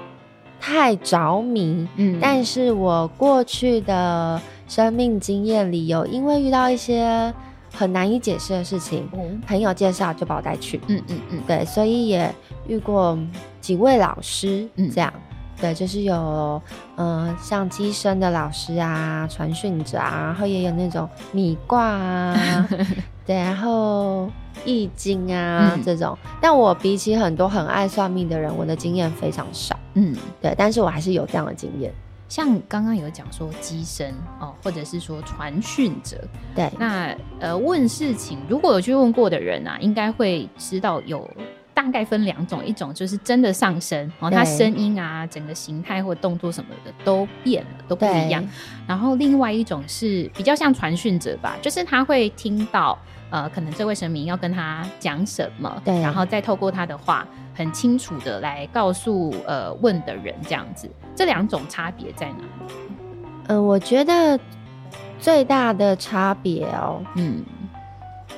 [0.61, 7.35] 太着迷，嗯，但是我过去的生命经验里有，因为遇到一些
[7.73, 12.33] 很难以解释的事情，嗯，朋友介绍就把我带去，嗯嗯嗯，对，所以也
[12.69, 13.19] 遇过
[13.61, 15.13] 几位老师，嗯，这样，
[15.61, 16.61] 对，就是有，
[16.97, 22.69] 嗯、呃，像机身的老师啊，传讯者啊，然后也有那种米卦啊，
[23.27, 24.31] 对，然后。
[24.65, 29.79] 易经啊，嗯、这种，但我比起很多很爱算命的人，我的经验非常少。
[29.95, 31.93] 嗯，对，但是我还是有这样的经验。
[32.29, 36.17] 像刚刚有讲说机身哦，或者是说传讯者，
[36.55, 41.29] 对，那呃问事情，如果有去问过的人啊，应该会知道有
[41.77, 48.43] 大概分两种，一种就是真的上身然后，他声音啊，整个形态或动作什么的都变了，都不一样。
[48.87, 52.99] 然后另外一种是比较像传讯者吧，就是他会听到。
[53.29, 62.73] 呃，可能这位神明要跟他讲什么，对，然后再透过他的话，很清楚的来告诉呃问的人这样子，这两种差别在哪里？
[63.49, 64.39] 嗯、呃，我觉得
[65.19, 67.45] 最大的差别哦，嗯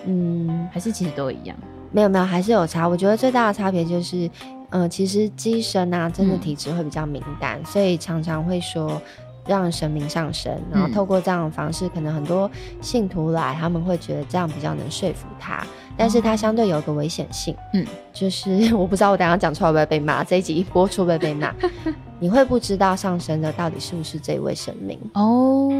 [0.06, 1.54] 嗯，还是其实都一样，
[1.90, 2.88] 没有没有，还是有差。
[2.88, 4.26] 我觉得最大的差别就是，
[4.70, 9.00] 嗯、呃，其实机身啊，真的体质会比较敏感，嗯、所以常常会说。
[9.46, 12.50] 让神明上身，然后透过这样的方式，嗯、可能很多
[12.82, 21.50] 信徒来，他们会觉得这样比较能说服他，但是它相对有个危险性，嗯，就是 我不知道我等下讲出来会不会被骂，这一集一播出会被骂，
[22.20, 25.00] 你会不知道上升的到底是不是这位神明。
[25.14, 25.70] 哦，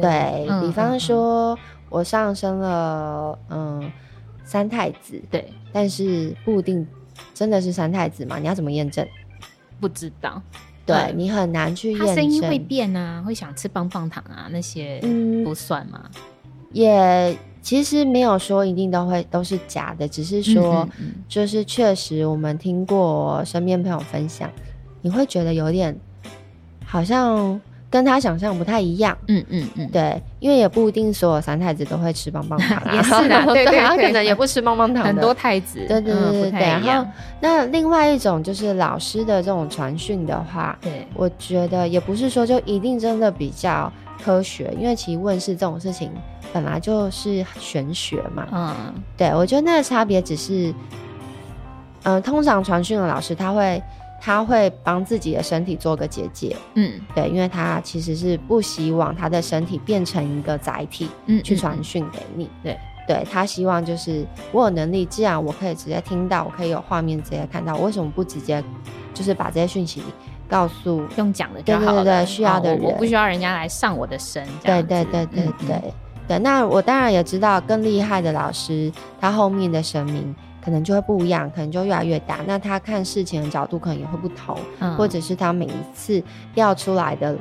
[0.00, 1.58] 对，嗯、比方说
[1.88, 3.90] 我上升了，嗯，
[4.50, 6.84] 三太子，对，但是不一定
[7.32, 9.06] 真的是三太子嘛，你要怎么验证？
[9.78, 10.42] 不知道。
[10.84, 14.98] 对，你很难去验证，他声音会变啊，会想吃棒棒糖啊，那些
[15.44, 16.10] 不算吗？
[16.12, 16.20] 嗯、
[16.72, 20.88] 也其实没有说一定都会都是假的，只是说
[21.28, 24.50] 就是确实我们听过身边朋友分享，
[25.00, 25.96] 你会觉得有点
[26.84, 27.60] 好像。
[27.90, 36.60] 跟他想象不太一样，嗯嗯嗯，对，因为也不一定所有三太子都会吃棒棒糖， 也是的， 对对，他可能也不吃棒棒糖，很多太子，对对对对对。
[36.60, 37.04] 然后
[37.40, 46.12] 那另外一种就是老师的这种传讯的话，对，我觉得也不是说就一定真的比较科学，因为其实问事这种事情
[46.52, 50.72] 本来就是玄学嘛，嗯，对，我觉得那个差别只是，
[52.04, 53.82] 嗯，通常传讯的老师他会。
[54.20, 62.48] 他会帮自己的身体做个结界，嗯，对，因为他其实是不希望他的身体变成一个载体，嗯，去传讯给你，嗯。
[62.48, 68.62] 嗯嗯、对，对他希望就是我有能力，既然我可以直接听到，我可以有画面直接看到，我为什么不直接
[69.14, 70.02] 就是把这些讯息
[70.46, 75.94] 告诉用讲的就好了，对对对，需要的人，我不需要人家来上我的身，对对对对对、
[76.28, 80.34] 对，那我当然也知道更厉害的老师，他后面的神明。
[80.64, 82.38] 可能就会不一样，可能就越来越大。
[82.46, 86.22] 那他看事情的角度可能也会不同，嗯、或者是他每一次
[86.54, 87.36] 调出来的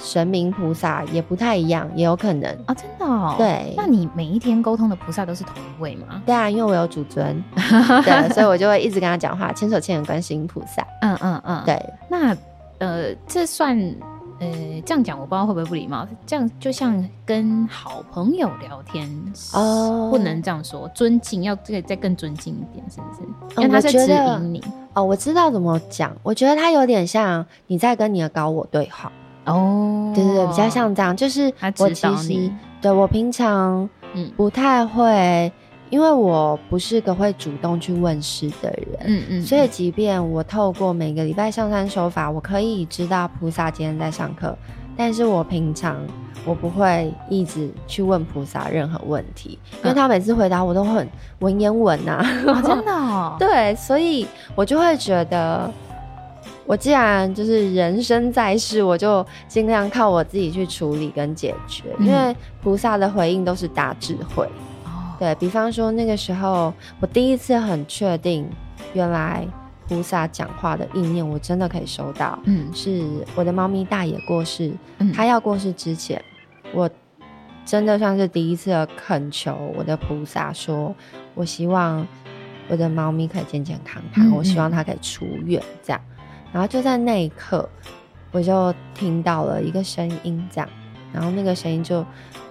[0.00, 3.34] 神明菩萨也不太一样，也有可能啊、哦，真的哦。
[3.36, 6.22] 对，那你每一天沟通的菩萨都是同一位吗？
[6.24, 10.86] 对啊，因为我有主尊， 对，所以我就会一直跟他讲话，千手千眼观世音菩萨。
[11.02, 11.80] 嗯嗯嗯，对。
[12.08, 12.36] 那
[12.78, 13.78] 呃，这算。
[14.42, 16.06] 呃，这样讲我不知道会不会不礼貌。
[16.26, 19.08] 这样就像跟好朋友聊天
[19.54, 23.60] 哦，不能这样说，尊敬要再再更尊敬一点，是不是？
[23.60, 24.62] 因为他是指引你
[24.94, 25.04] 哦。
[25.04, 29.12] 我知道怎么讲，我觉得他有点像你在跟你的高我对话
[29.44, 32.50] 哦，对对对，比较像这样，就是我其实
[32.80, 35.52] 对我平常嗯不太会。
[35.92, 44.56] 因为我不是个会主动去问事的人，嗯嗯，所以即便我透过每个礼拜上山修法，我可以知道菩萨今天在上课，
[44.96, 46.00] 但是我平常
[46.46, 51.06] 我不会一直去问菩萨任何问题，因为他每次回答我都很
[51.40, 53.36] 文言文呐、啊哦，真的哦。
[53.38, 55.70] 对，所以我就会觉得，
[56.64, 64.48] 我既然就是人生在世，我就尽量靠我自己去处理跟解决，嗯、因为菩萨的回应都是大智慧。
[65.12, 68.48] 哦，对，比方说那个时候，我第一次很确定，
[68.94, 69.46] 原来。
[69.88, 72.38] 菩萨讲话的意念，我真的可以收到。
[72.44, 76.22] 嗯，是我的猫咪大爷过世，嗯，他要过世之前，
[76.72, 76.88] 我
[77.66, 80.94] 真的算是第一次恳求我的菩萨说，
[81.34, 82.06] 我希望
[82.68, 86.00] 我的猫咪可以健健康康，嗯，我希望它可以出院，这样。
[86.52, 87.68] 然后就在那一刻，
[88.30, 90.68] 我就听到了一个声音，这样，
[91.12, 92.02] 然后那个声音就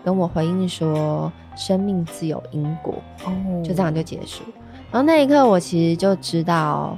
[0.04, 3.31] 跟我回应说，生命自有因果，哦，
[3.63, 4.43] 就这样就结束。
[4.91, 6.97] 然后那一刻，我其实就知道。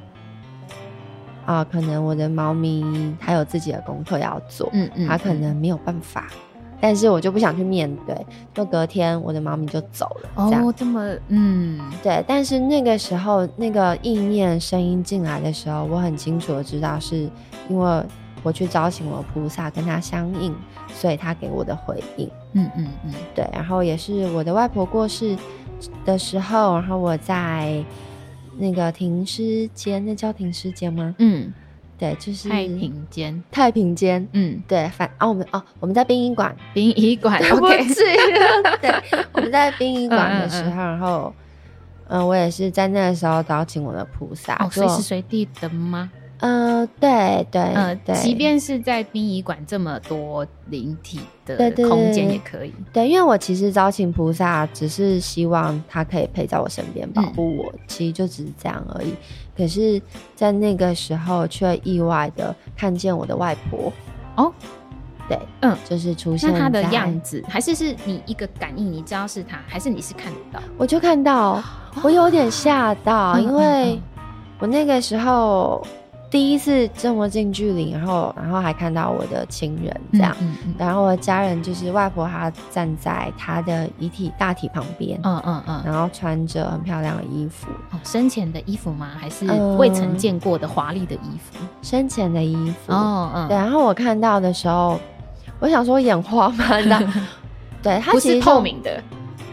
[1.45, 6.29] 啊，可能我的猫咪它有自己的功课要做，嗯嗯，它可能没有办法，
[6.79, 8.15] 但是我就不想去面对，
[8.53, 10.29] 就隔天我的猫咪就走了。
[10.35, 12.23] 哦，这，这么，嗯，对。
[12.25, 17.29] 但是那个时候，那个意念声音进来的时候，我很清楚的知道，是
[17.67, 18.03] 因为
[18.41, 20.55] 我去招请我菩萨跟他相应，
[20.93, 22.29] 所以他给我的回应。
[22.53, 23.47] 嗯嗯嗯，对。
[23.51, 25.35] 然后也是我的外婆过世
[26.05, 27.83] 的时候，然后我在。
[28.55, 31.15] 那个停尸间，那叫停尸间吗？
[31.17, 31.51] 嗯，
[31.97, 33.43] 对，就是太平间。
[33.49, 37.83] 太平间，嗯，对，反啊，我们哦，我们在殡仪馆，殡仪馆， OK，
[38.79, 38.93] 对，
[39.33, 41.33] 我们在殡仪馆的时候，然后，
[42.07, 46.11] 嗯，我也是在那个时候找请我的菩萨，哦随时随地的吗？
[46.45, 59.13] 嗯、呃，对对，嗯，对，即便是在殡仪馆这么多灵体的空间也可以对因为我其实招请菩萨，只是希望他可以陪在我身边，保护我、嗯，其实就只是这样而已。
[59.55, 60.01] 可是，
[60.35, 63.93] 在那个时候，却意外的看见我的外婆。
[64.35, 64.51] 哦，
[65.29, 70.59] 对，嗯，就是出现他的样子，还是是你一个感应，你知道是他，还是你是看得到？
[70.77, 71.63] 我就看到，
[72.03, 73.97] 我有点吓到、哦，因为
[74.59, 75.81] 我那个时候。
[76.33, 89.11] 第一次这么近距离，然后，然后还看到我的亲人这样，嗯嗯嗯、然后我的家人就是外婆，她站在她的遗体大体旁边，嗯嗯嗯，然后穿着很漂亮的衣服，哦，生前的衣服吗？
[89.15, 89.45] 还是
[89.77, 91.59] 未曾见过的华丽的衣服？
[91.61, 93.55] 嗯、生前的衣服，哦嗯，对。
[93.55, 94.99] 然后我看到的时候，
[95.59, 96.65] 我想说眼花吗？
[97.83, 98.99] 对，它其实是透明的，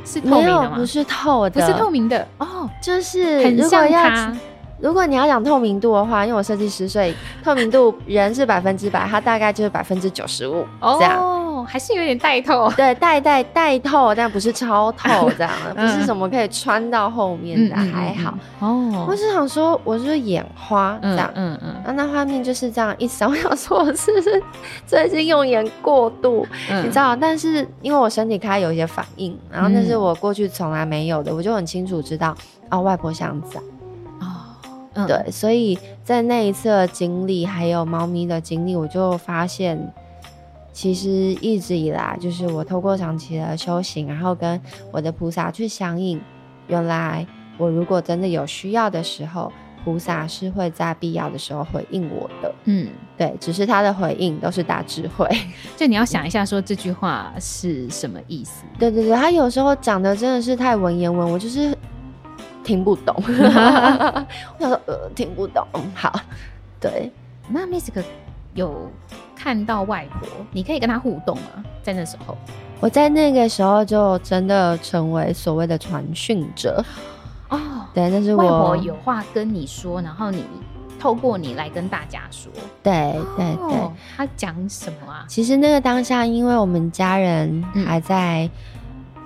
[0.07, 0.77] 是透明的吗？
[0.77, 4.35] 不是透的，不是透明的哦，就是很像它。
[4.81, 7.15] 如果你要讲透明度的话，因为我设计师，所以
[7.45, 18.35] 透明度人是百分之百，它大概就是百分之九十五这样，哦，还是有点带透，对，带带带透，但不是超透这样，不是什么可以穿到后面的， 嗯、还好。
[18.61, 19.07] 哦。
[19.09, 20.99] 我是想说，我是眼花？
[21.03, 24.43] 这样，嗯嗯，嗯，那画面就是这样一闪，我想说我是不是
[24.87, 27.15] 最近用眼过度，嗯，你知道？
[27.15, 32.35] 但是因为我身体开有一些反应，然后那是我过去从来没有的，我就很清楚知道，
[32.71, 33.61] 哦，外婆想在。
[34.95, 39.79] 嗯、对，所以在那一次的经历，还有猫咪的经历，我就发现，
[40.73, 41.09] 其实
[41.41, 46.21] 一直以来，就是我透过长期的修行，然后跟我的菩萨去相应，
[46.67, 47.25] 原来
[47.57, 49.53] 我如果真的有需要的时候，
[49.85, 52.53] 菩萨是会在必要的时候回应我的。
[52.65, 55.29] 嗯，对，只是他的回应都是大智慧。
[55.79, 58.65] 就你要想一下，说这句话是什么意思？
[58.77, 61.73] 对对对，他有时候讲的真的是太文言文，我就是。
[62.71, 65.67] 听不懂， 我想说呃，听不懂。
[65.93, 66.13] 好，
[66.79, 67.11] 对，
[67.49, 67.91] 那 Misk
[68.55, 68.89] 有
[69.35, 71.65] 看到外婆，你可以跟她互动吗？
[71.83, 72.37] 在那时候，
[72.79, 76.85] 我在那个时候就真的成为所谓的传讯者
[77.49, 77.59] 哦。
[77.93, 80.45] 对，但是我外婆有话跟你说，然后你
[81.01, 82.53] 透过你来跟大家说。
[82.85, 85.25] 对对对，他讲什么啊？
[85.27, 88.49] 其实那个当下，因为我们家人还在。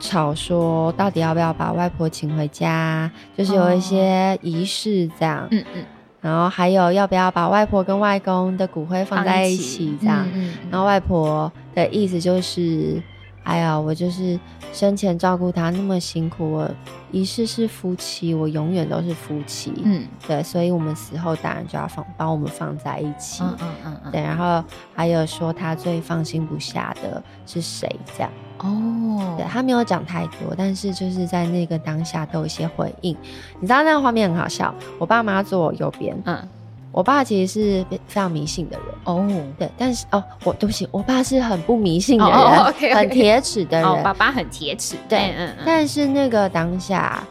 [0.04, 5.84] 吵说到底要不要把外婆请回家，就是有一些仪式这样，嗯嗯，
[6.20, 13.02] 然后还有要不要把外婆跟外公的骨灰放在一起这样，嗯嗯，然后外婆的意思就是。
[13.44, 14.38] 哎呀，我就是
[14.72, 16.70] 生前照顾他那么辛苦，我
[17.12, 19.72] 一世是夫妻，我永远都是夫妻。
[19.84, 23.42] 嗯，对，所以我们死后当然就要放，把我们放在一起。
[23.44, 24.12] 嗯嗯嗯嗯。
[24.12, 27.88] 对，然后还有说他最放心不下的是谁？
[28.16, 28.30] 这样。
[28.58, 29.36] 哦。
[29.36, 33.16] 对，他没有讲太多，但是就是在那个当下都有一些回应。
[33.60, 36.16] 你知道那个画面很好笑，我爸妈坐我右边。
[36.24, 36.48] 嗯。
[36.94, 39.28] 我爸其实是非常迷信的人哦，oh.
[39.58, 42.94] 对，但是哦，我对不起，我爸是很不迷信的人，oh, okay, okay.
[42.94, 43.84] 很铁齿的人。
[43.84, 45.64] Oh, 爸爸很铁齿，对，嗯嗯。
[45.66, 47.24] 但是那个当下，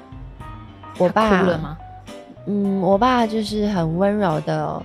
[0.98, 1.78] 我爸哭了吗？
[2.46, 4.84] 嗯，我爸就是很温柔的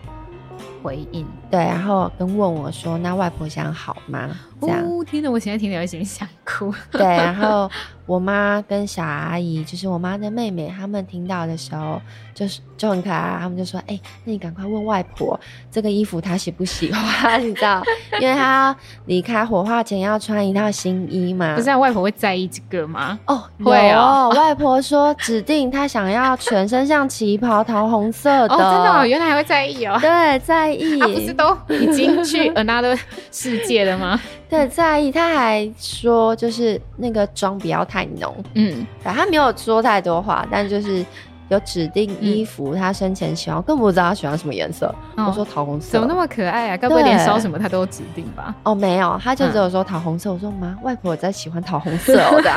[0.80, 4.28] 回应，对，然后跟问我说：“那外婆想好吗？”
[4.60, 6.74] 这样，哦、听着我现在听着有点想哭。
[6.90, 7.70] 对，然后
[8.06, 12.02] 我妈跟小阿姨，就是我妈的妹妹，他们听到的时候，
[12.34, 15.38] 就是就很可爱，他们就说：“哎、欸，那你赶快问外婆，
[15.70, 17.40] 这个衣服她喜不喜欢？
[17.40, 17.80] 你知道，
[18.20, 18.74] 因为她
[19.06, 21.54] 离开火化前要穿一套新衣嘛。
[21.56, 23.16] ”不是、啊，外婆会在意这个吗？
[23.26, 24.32] 哦，会哦。
[24.34, 28.54] 外婆说指定她想要全身像旗袍，桃红色的。
[28.54, 29.96] 哦，真的、哦，原来还会在意哦。
[30.00, 30.98] 对，在意。
[30.98, 32.98] 她不是都已经去 another
[33.32, 34.20] 世界了吗？
[34.50, 41.04] 对，在意，他还说就是那个妆不要太浓，嗯，他没有说太多话，但就是。
[41.48, 44.94] 有指定衣服，他生前喜欢，更不知道他喜欢什么颜色。
[45.16, 46.76] 我说桃红色，怎么那么可爱啊？
[46.76, 48.54] 该不会连烧什么他都有指定吧？
[48.64, 50.32] 哦，没有，他就只有说桃红色。
[50.32, 52.50] 我说妈，外婆在喜欢桃红色 的。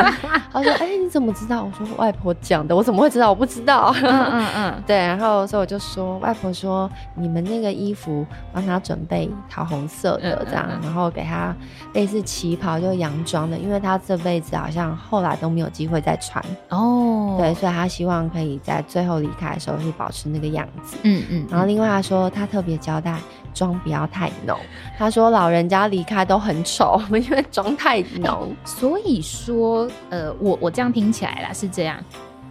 [0.52, 1.64] 他说，哎，你怎么知道？
[1.64, 3.30] 我说外婆讲的，我怎么会知道？
[3.30, 3.94] 我不知道。
[4.04, 4.98] 嗯嗯嗯， 对。
[4.98, 11.56] 然后所以我就说，外婆说你们那个衣服帮他准备桃红色的这样，然后给他
[11.94, 16.44] 类似旗袍就洋装的，因为他这辈子好像后来都没有机会再穿。
[16.70, 18.81] 哦，对，所以他希望可以在。
[18.84, 21.48] 最后离开的时候是保持那个样子，嗯嗯。
[21.50, 23.20] 然后另外他说他特别交代
[23.54, 24.58] 妆不要太浓，
[24.98, 28.56] 他说老人家离开都很丑，因为妆太浓。
[28.66, 31.98] 所以说，呃，我我这样听起来啦是这样，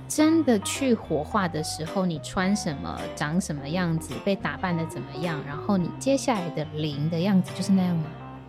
[0.09, 8.05] 真的去火化的时候，你穿什么，长什么样子，被打扮的怎么样，然后你接下来的灵的样子就是那样吗？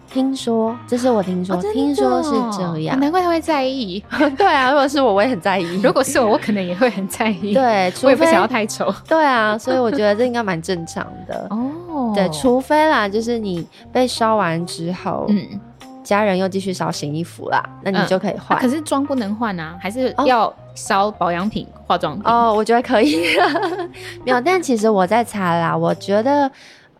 [0.09, 4.03] 听说，这是我听说，哦、听说是这样，难怪他会在意。
[4.37, 5.81] 对啊，如果是我，我也很在意。
[5.81, 7.53] 如果是我，我可能也会很在意。
[7.53, 8.93] 对， 我也不想要太丑。
[9.07, 11.47] 对啊，所以我觉得这应该蛮正常的。
[11.51, 15.47] 哦，对，除非啦，就是你被烧完之后，嗯，
[16.03, 18.57] 家人又继续烧新衣服啦，那你就可以换。
[18.57, 22.23] 嗯啊、可是妆不能换啊，还是要烧保养品、哦、化妆品？
[22.25, 23.21] 哦，我觉得可以。
[24.25, 26.51] 没有，但其实我在查啦，我觉得。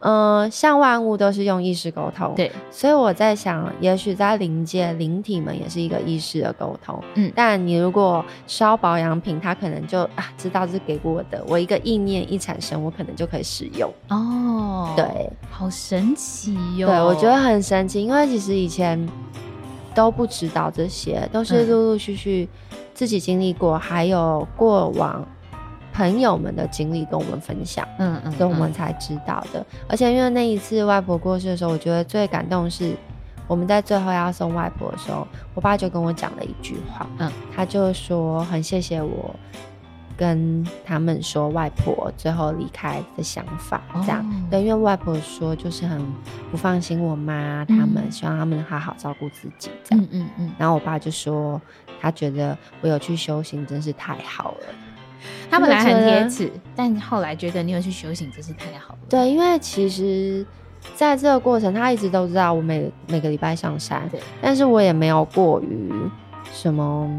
[0.02, 7.00] 嗯，像万物都是用意识沟通，对，所以我在想，也许在灵界，灵体们也是一个意识的沟通。
[7.14, 13.94] 嗯，但你如果烧保养品，它可能就啊，知道是给我的，我一个意念一产生，我可能就可以使用。
[14.10, 15.06] 哦，对，
[15.52, 16.90] 好神奇哟、哦。
[16.90, 19.08] 对，我觉得很神奇，因为其实以前
[19.94, 22.50] 都不知道这些，都是陆陆续续
[22.96, 25.24] 自己经历过，嗯、还有过往。
[25.94, 29.66] 朋友们的经历跟我们分享，嗯嗯，所以我们才知道的。
[29.88, 32.96] 而且因为那一次外婆过世的时候，我觉得最感动是
[33.48, 39.36] 我们在最后要送外婆的时候，我爸就跟我讲了一句话，嗯，他就说很谢谢我
[40.16, 46.00] 跟他们说外婆最后离开的想法，这样，哦、对，因为外婆说就是很
[46.52, 50.52] 不放心我妈他们，嗯、希望他们好好照顾自己，这样，嗯嗯嗯。
[50.58, 51.60] 然后我爸就说
[52.00, 54.68] 他觉得我有去修行真是太好了。
[55.50, 59.00] 他本来很铁齿，但后来觉得你有去修行，真是太好了。
[59.10, 60.46] 对，因为其实
[60.96, 65.92] 在这个过程，他一直都知道我每每个礼拜上山，对但是我也没有过于
[66.54, 67.10] 什么。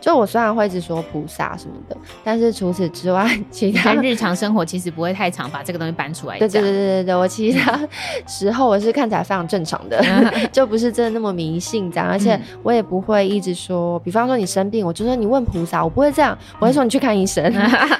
[0.00, 6.38] 就我虽然会一直说菩萨什么的，但是除此之外， 其他日常生活其实不会太常把这个东西搬出来。
[6.38, 7.78] 对对对对对，我其他
[8.26, 10.00] 时候我是看起来非常正常的，
[10.52, 12.08] 就不是真的那么迷信这样。
[12.08, 17.52] 而且我也不会一直说，比方说你生病，我就说你问菩萨，我不会这样，我会说你去看医生。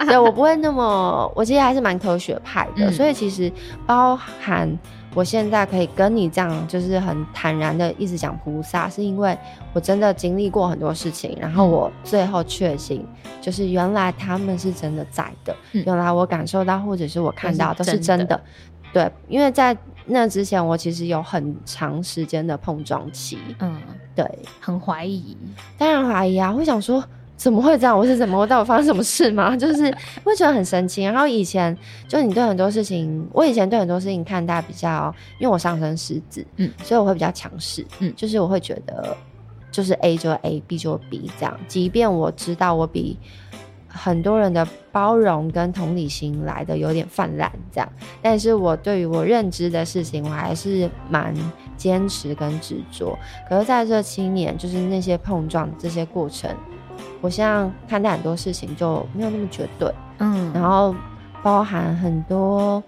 [0.06, 3.50] 对，我不会那么，我其实还是蛮科学派的，所以其实
[3.86, 4.70] 包含。
[5.14, 9.36] 我现在可以跟你这样，就是很坦然的一直讲菩萨，是因为
[9.72, 13.04] 我真的经历过很多事情，然后我最后确信，
[13.40, 18.40] 就是原来他们是真的在的，嗯、原来我感受到或者是我看到都是真的，真的。
[18.92, 23.80] 对，因为在那之前我其实有很长时间的碰撞期，嗯，
[24.14, 24.26] 对，
[24.60, 25.36] 很怀疑，
[25.76, 27.02] 当然怀疑啊，会想说。
[27.38, 27.96] 怎么会这样？
[27.96, 28.36] 我是怎么？
[28.36, 29.54] 我到底发生什么事吗？
[29.56, 29.84] 就是
[30.24, 31.04] 会觉得很神奇。
[31.04, 31.74] 然后以前
[32.08, 39.16] 就你对很多事情，我以前对很多事情看待比较，因为我上升狮子，嗯，所以我会比较强势，嗯，就是我会觉得
[39.70, 41.56] 就是 A 就 A，B 就 B 这样。
[41.68, 43.16] 即便我知道我比
[43.86, 47.88] 很多人的包容跟同理心来的有点泛滥这样，
[48.20, 51.32] 但是我对于我认知的事情，我还是蛮
[51.76, 53.16] 坚持跟执着。
[53.48, 56.50] 可是在这七年，就是那些碰撞这些过程。
[57.20, 60.94] 我现在看待很多事情就没有那么绝对，嗯，然后
[61.42, 62.82] 包含很多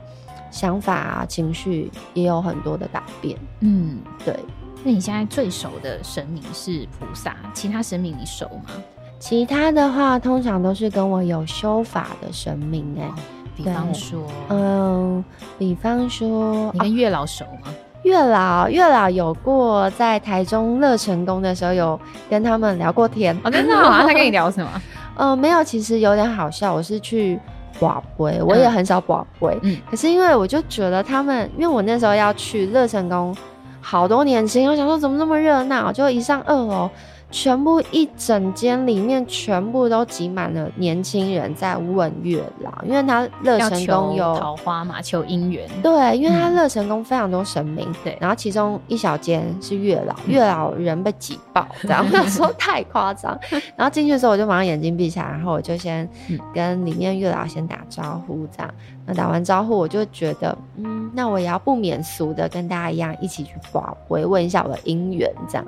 [0.51, 4.37] 想法啊、情绪也有很多的改变，嗯，对。
[4.83, 8.71] 那你现在最熟的神明是菩萨，其他神明你熟吗？
[9.19, 13.13] 其他的话，通常都是跟我有修法的神明哎、欸，
[13.55, 15.23] 比方说，嗯，
[15.59, 17.69] 比方说，你跟月老熟吗？
[18.03, 23.39] 月老，月老有过在台中乐成功的时候，有跟他们聊过天。
[23.45, 24.03] 哦，真的吗？
[24.07, 24.83] 他跟你聊什么？
[25.17, 26.73] 呃，没有，其实有点好笑。
[26.73, 27.39] 我是去
[27.79, 29.59] 拔杯，我也很少拔杯。
[29.63, 33.37] 嗯，可是因为我就觉得他们，因为我那时候要去乐成宫，
[33.83, 36.89] 好多年轻，我想说怎么那么热闹，就一上二楼。
[37.31, 45.69] 全部一整间里面全部都挤满了年轻人在问月老，因为他乐成宫有桃花嘛，求姻缘。
[45.83, 53.39] 对，因为他乐成宫非常多神明，对、嗯，然后其中一小间是月老，月老人被挤爆，这样那时候太夸张。
[53.77, 56.09] 然后进去的时候，我就马上眼睛闭起来，然后我就先
[56.53, 58.75] 跟里面月老先打招呼，这样。
[59.07, 65.67] 那打完招呼，我就觉得，嗯，那我也要不免俗的跟大家一样，一起去拔杯，问一下我的姻缘，这样。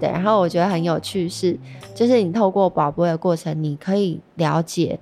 [0.00, 1.56] 对，然后我觉得很有趣是，
[1.94, 4.98] 就是你透过拔杯的过程，你可以了解，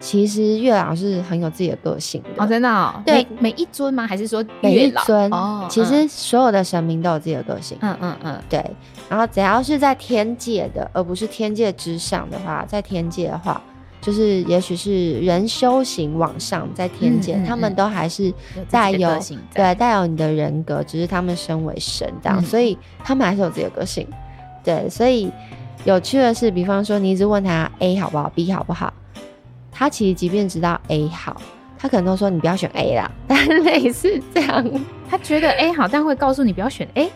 [0.00, 2.42] 其实月老是很有自己的个性的。
[2.42, 3.02] 哦，真的哦？
[3.04, 4.06] 对，每一尊吗？
[4.06, 5.28] 还是说每一尊？
[5.32, 7.76] 哦，其实所有的神明都有自己的个性。
[7.80, 8.64] 嗯嗯嗯，对。
[9.08, 13.60] 然后只要是在天界的，而不是天界之上的话，在天界的话，
[14.00, 18.32] 就是也许是人修行往上，在天界，嗯嗯嗯，他们都还是
[18.70, 19.20] 带有，有
[19.54, 24.06] 对带有你的人格，只是他们身为神这样，嗯，所以他们还是有自己的个性。
[24.64, 25.30] 对，所以
[25.84, 28.92] 有趣的是，比方说你一直问他 A 好不好，B 好不好，
[29.72, 31.40] 他其实即便知道 A 好，
[31.78, 33.10] 他可能都说你不要选 A 啦。
[33.28, 34.64] 但类似这样，
[35.08, 37.10] 他觉得 A 好，但会告诉你不要选 A，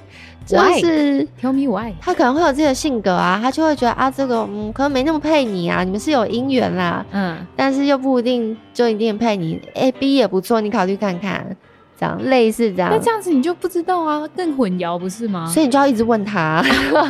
[0.47, 1.93] 就是 Tell me why。
[2.01, 9.61] 他可能会有自己的性格啊，他就会觉得啊，这个嗯，可能没那么配你啊，你们是有姻缘啦，嗯，但是又不一定就一定配你。
[9.75, 11.57] A、B 也不错，你考虑看看。
[12.03, 15.47] 这样类似这样，那这样子你就不知道啊，更混淆不是吗？
[15.47, 16.61] 所以你就要一直问他，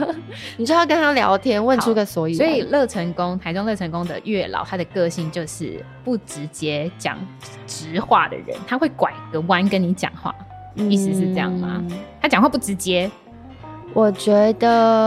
[0.58, 2.34] 你就要跟他聊天，问出个所以。
[2.34, 7.16] 所以乐成功，台中乐成功的月老，他的个性就是不直接讲
[7.66, 10.34] 直话的人，他会拐个弯跟你讲话，
[10.76, 11.82] 意思是这样吗？
[11.88, 13.10] 嗯、他讲话不直接。
[13.94, 14.52] 我觉得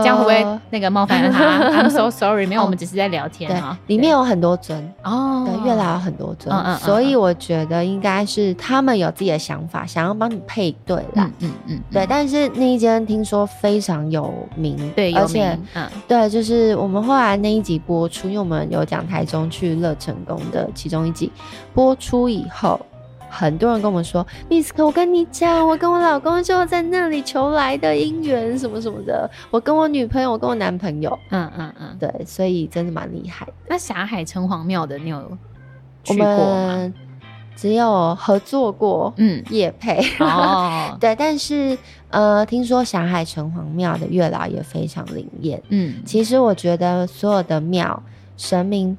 [0.02, 1.70] 这样会不会那个冒犯了他？
[1.82, 3.60] I'm so sorry，没有，我们只是在聊天对。
[3.88, 11.30] 里面有很多尊哦，对，月老有很多尊，所以我觉得应该是他们有自己的想法，想要帮你配对啦。
[11.40, 12.06] 嗯嗯，对。
[12.08, 21.30] 但是那一间听说非常有名，对，而且嗯，对，就是我们后来那一集播出，因为我们有讲台中去乐成宫的其中一集
[21.74, 22.80] 播出以后。
[23.28, 29.28] 很多人跟我们说，Miss 可，我跟你讲，我跟我老公就在那里求来的姻缘什么什么的。
[29.50, 33.46] 我跟我女朋友，我跟我男朋友，嗯嗯嗯，对，所以真的蛮厉害。
[33.68, 35.20] 那霞海城隍庙的你有
[36.04, 36.36] 去过吗？
[36.36, 36.94] 我们
[37.56, 41.14] 只有合作过，嗯，叶配哦， 对。
[41.16, 41.76] 但是
[42.10, 48.02] 呃，听说霞海城隍庙的月老也非常灵验，嗯，其实我觉得所有的庙
[48.36, 48.96] 神明。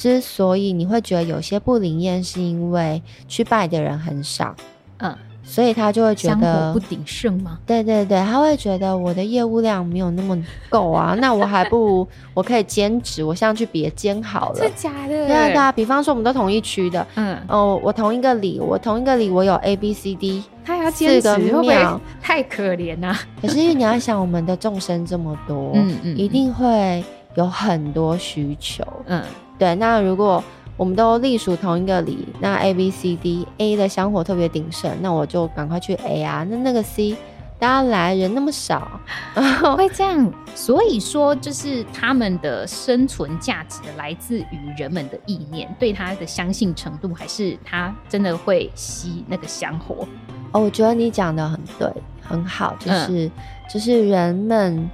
[0.00, 4.56] 之所以你会觉得有些不灵验，是因为去拜的人很少，
[4.96, 7.58] 嗯，所以他就会觉得不鼎盛吗？
[7.66, 14.56] 对对对，他会觉得我的业务量没有那么够啊，那我还不如我可以兼职，我现在去别兼好了。
[14.60, 15.26] 真的假的？
[15.26, 23.20] 对啊比方说我们都同一区的，嗯哦，我同一个里，我同一个里，我有 A B C D，他要兼职会不会太可怜啊？
[23.42, 29.22] 可是因为你要想，我们的众生这么多，嗯嗯，一定会有很多需求，嗯。
[29.60, 30.42] 对，那如果
[30.78, 36.46] 我们都隶属同一个里，那 A B C D A 的香火特别鼎盛，那我就赶快去 A 啊。
[36.48, 37.14] 那那个 C，
[37.58, 38.98] 大家来人那么少，
[39.76, 40.32] 会这样。
[40.54, 50.08] 所以说，就是他们的生存价值来自于人们的意念，对他的相信程度，还是他真的会吸那个香火？
[50.52, 51.92] 哦，我觉得你讲的很对，
[52.22, 53.30] 很好，就是、嗯、
[53.70, 54.88] 就是人们。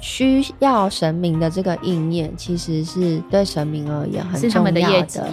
[0.00, 5.28] 需要神明的这个应验，其实是对神明而言很重要的。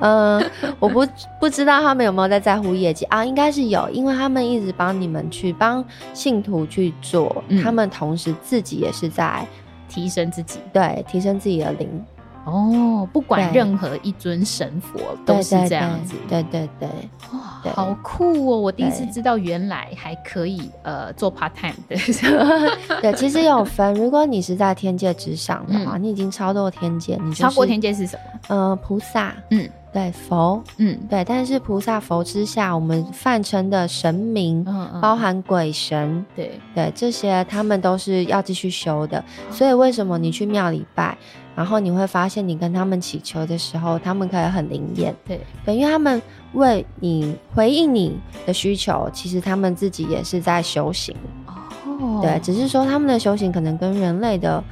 [0.00, 0.44] 嗯，
[0.80, 1.06] 我不
[1.38, 3.24] 不知道他们有没有在在乎业绩啊？
[3.24, 9.46] 应该是有，因为他们一直帮你们去帮信徒去做，嗯，他们同时自己也是在
[9.88, 12.04] 提升自己，对，提升自己的灵。
[12.44, 16.88] 哦，不管任何一尊神佛都是这样子，对对对，
[17.32, 18.58] 哇，好酷哦！
[18.58, 21.96] 我第一次知道原来还可以呃做 part time 的，
[23.00, 23.94] 对，其实有分。
[23.94, 28.40] 如果你是在天界之上的话，你已经超过天界，你超过天界是什么？
[28.48, 31.22] 呃，菩萨，嗯，对，佛，嗯，对。
[31.24, 34.64] 但是菩萨佛之下，我们泛称的神明，
[35.00, 36.58] 包含鬼神，对。
[36.74, 39.22] 对，这些他们都是要继续修的。
[39.50, 41.16] 所以为什么你去庙里拜？
[41.54, 46.20] 然后你会发现，你跟他们祈求的时候，他们可以很灵验，对，对，因为他们
[46.54, 51.14] 为你回应你的需求，其实他们自己也是在修行，
[51.44, 54.64] 哦，对，只是说他们的修行可能跟人类的，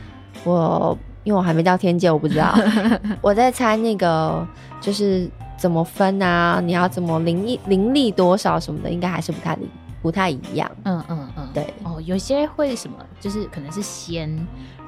[0.44, 2.58] 我因为我还没到天界，我不知道，
[3.20, 4.46] 我在猜那个
[4.81, 9.68] 就是怎么分啊，你要怎么灵力灵力多少什么的，应该还是不太灵。
[10.03, 14.35] 不太一样，嗯嗯嗯，对，哦，哦，有些会什么，就是可能是仙，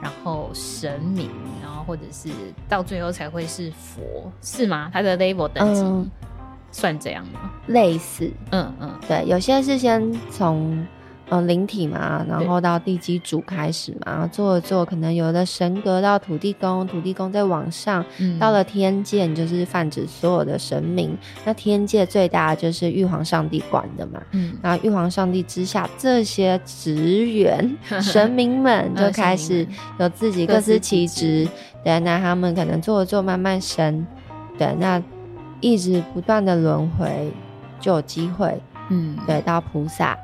[0.00, 1.28] 然后神明，
[1.60, 2.30] 然后或者是
[2.66, 4.88] 到最后才会是佛，是吗？
[4.90, 6.10] 它的 level 等级、嗯、
[6.70, 7.52] 算这样吗？
[7.66, 10.82] 类似，嗯嗯，对，有些是先从。
[11.32, 21.16] 嗯，灵体嘛，然后到地基主开始嘛，做着做，可能有的神格到土地公，土地公再往上，嗯、到了天界，就是泛指所有的神明。
[21.46, 29.66] 那天界最大的就是玉皇上帝管的嘛，嗯，然后玉皇上帝之下这些职员 神明们就开始
[29.98, 31.48] 有自己各司其职，
[31.82, 34.06] 对，那他们可能做着做慢慢升，
[34.58, 35.02] 对，那
[35.60, 37.32] 一直不断的轮回
[37.80, 38.60] 就有机会，
[38.90, 40.14] 嗯，对，到菩萨。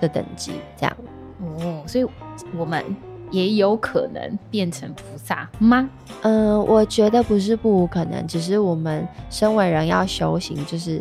[0.00, 0.96] 的等级这样
[1.40, 2.06] 哦，所以
[2.56, 2.84] 我们
[3.30, 5.88] 也有可能变成菩萨吗？
[6.22, 11.00] 嗯、呃，我觉得不是不可能，只是我们身为人要修行，就是。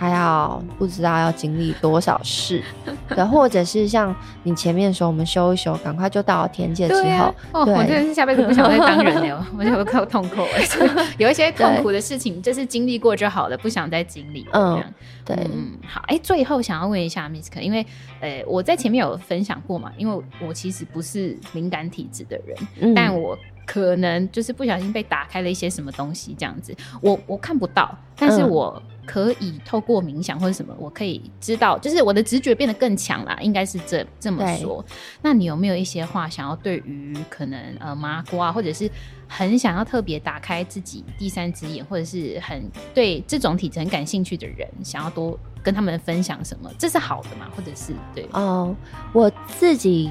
[0.00, 2.64] 他要不知道要经历多少事，
[3.14, 11.04] 对，或者是像你前面说，我们修一修，赶快就到了天界之后，对，啊哦、对，我真的是下辈子不想再当人了， 我就够痛苦了。
[11.18, 14.46] 有一些痛苦的事情，就是经历过就好了，不想再经历。
[14.54, 14.82] 嗯，
[15.22, 17.84] 对，嗯，好，哎、欸，最后想要问一下 Misk，因为
[18.20, 23.36] 呃，我在前面有分享过嘛，因为我其实不是敏感体质的人，嗯、但我
[23.66, 28.82] 可能就是不小心被打开了一些什么东西，这样子，我我看不到，但是我。
[29.10, 34.84] 嗯可以透过冥想或者什么，我可以知道，就是我的直觉变得更强啦，应该是这这么说。
[35.20, 38.88] 那你有没有一些话想要对于可能呃麻瓜，或者是
[39.26, 42.62] 很想要特别打开自己第三只眼，或者是很
[42.94, 46.70] 对这种体质很感兴趣的人，想要多跟他们分享什么？
[46.78, 47.48] 这是好的嘛？
[47.56, 48.28] 或者是对？
[48.32, 48.72] 哦，
[49.12, 50.08] 我自己。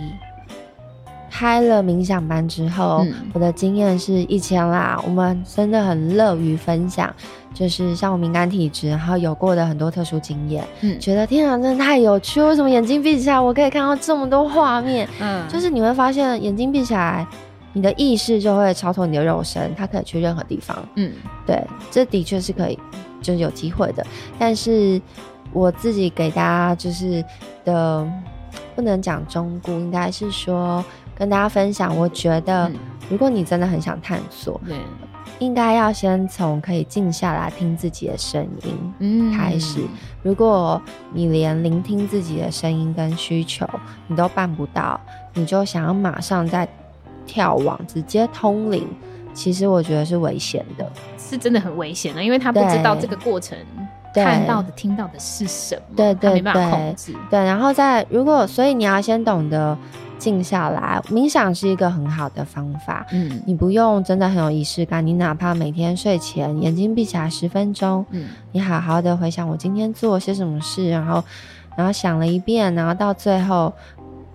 [1.30, 7.14] 开了冥想班之后，嗯、我的经验是以前啦，我们真的很乐于分享，
[7.54, 12.42] 就是像我敏感体质，然后有过的很多特殊经验，嗯，觉得天啊，真的太有趣！
[12.42, 15.08] 为什么眼睛闭起来，我可以看到这么多画面？
[15.22, 17.26] 嗯，就是你会发现，眼睛闭起来，
[17.74, 20.78] 你的意识就会超脱你的肉身，它可以去任何地方。
[20.96, 21.12] 嗯，
[21.46, 21.62] 对，
[21.92, 22.78] 这的确是可以，
[23.22, 24.06] 就是有机会的。
[24.38, 25.00] 但是
[25.54, 27.24] 我自己给大家就是
[27.64, 28.06] 的，
[28.76, 30.84] 不能讲中估，应该是说。
[31.20, 32.72] 跟大家分享，我觉得
[33.10, 34.80] 如果你真的很想探索，嗯、
[35.40, 38.48] 应该要先从可以静下来听自己的声
[39.02, 39.82] 音开始。
[39.82, 39.90] 嗯、
[40.24, 43.68] 如果你连聆听自己的声音跟需求
[44.08, 44.98] 你都办不到，
[45.34, 46.66] 你就想要马上再
[47.28, 48.88] 跳网直接通灵，
[49.34, 53.58] 其实我觉得是危险的，是真的很危险的，因为他不知道这个过程
[54.16, 57.14] 看到的、听到的是什么，对对对，没办法控制。
[57.30, 59.78] 对，然后再如果，所以你要先懂得。
[60.20, 63.06] 静下来，冥想是一个很好的方法。
[63.12, 71.24] 嗯，你不用真的很有仪式感，你哪怕每天睡前眼睛闭起来十分钟，嗯，你好好的回想我今天做些什么事，然后，
[71.76, 73.74] 然后想了一遍，然后到最后，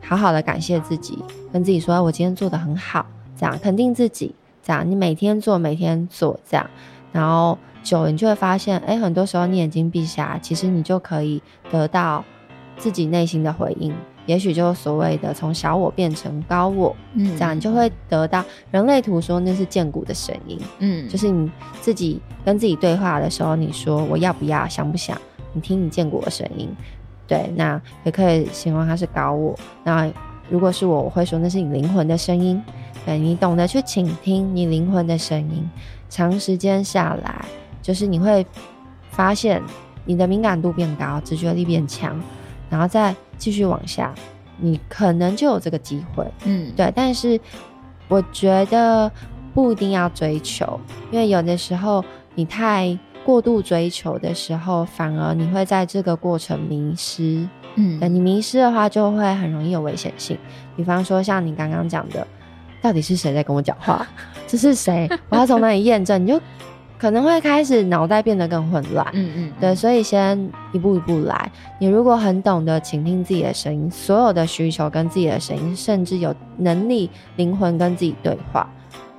[0.03, 1.19] 好好的感谢自己，
[1.53, 3.05] 跟自己说，我今天做的很好，
[3.37, 6.67] 这样肯定自己，这样你每天做，每天做，这样，
[7.13, 12.25] 然后久了你就会发现，哎，很多时候你眼睛闭下来，其实你就可以得到
[12.79, 13.95] 自己内心的回应。
[14.27, 21.51] 也许就是所谓的从小我变成高我，嗯，这样你就会得到人类图说那是荐骨的声音，嗯，就是你
[21.81, 25.21] 自己跟自己对话的时候，你说我要不要，想不想，
[25.53, 26.75] 你听你剑骨的声音，
[27.27, 29.55] 对，那也可以形容它是高我。
[29.83, 30.11] 那
[30.49, 32.63] 如果是我，我会说那是你灵魂的声音，
[33.05, 35.69] 对，你懂得去倾听你灵魂的声音，
[36.09, 37.45] 长时间下来，
[37.83, 38.47] 就是你会
[39.11, 39.63] 发现
[40.07, 42.19] 你的敏感度变高，直觉力变强，
[42.71, 43.15] 然后再。
[43.39, 44.15] 继续往下，
[44.59, 46.93] 你可能就有这个机会，嗯，对。
[46.95, 47.41] 但是
[48.09, 49.11] 我觉得
[49.53, 50.81] 不一定要追求，
[51.11, 52.05] 因为有的时候
[52.35, 60.39] 你太过度追求的时候，反而你会在这个过程迷失，嗯，你迷失的话，就会很容易有危险性。
[60.77, 62.27] 比方说，像你刚刚讲的，
[62.83, 64.07] 到底是谁在跟我讲话？
[64.47, 65.09] 这是谁？
[65.29, 66.23] 我要从哪里验证？
[66.23, 66.41] 你就。
[67.05, 71.53] 可能会开始脑袋变得更混乱，嗯嗯，对，所以先一步一步来。
[71.79, 78.67] 你如果很懂得倾听自己的声音，所有的需求跟自己的声音，甚至有能力灵魂跟自己对话，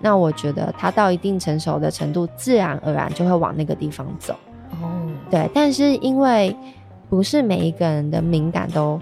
[0.01, 4.33] 那我觉得他到一定成熟的程度，自然而然就会往那个地方走。
[4.81, 6.55] 哦，对，但是因为
[7.07, 8.99] 不是每一个人的敏感都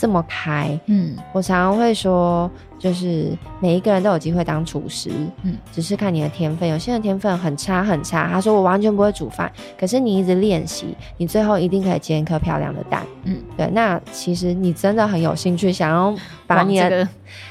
[0.00, 5.10] 这么开，嗯，我常常会说，就是每一个人都有机会当厨师，
[5.42, 6.66] 嗯，只是看你的天分。
[6.66, 13.68] 有些人天分很差很差，他说我完全不会煮饭，可是你一直练习，你最后一定可以煎一颗漂亮的蛋，嗯，对。
[13.74, 17.06] 那其实你真的很有兴趣，想要把你的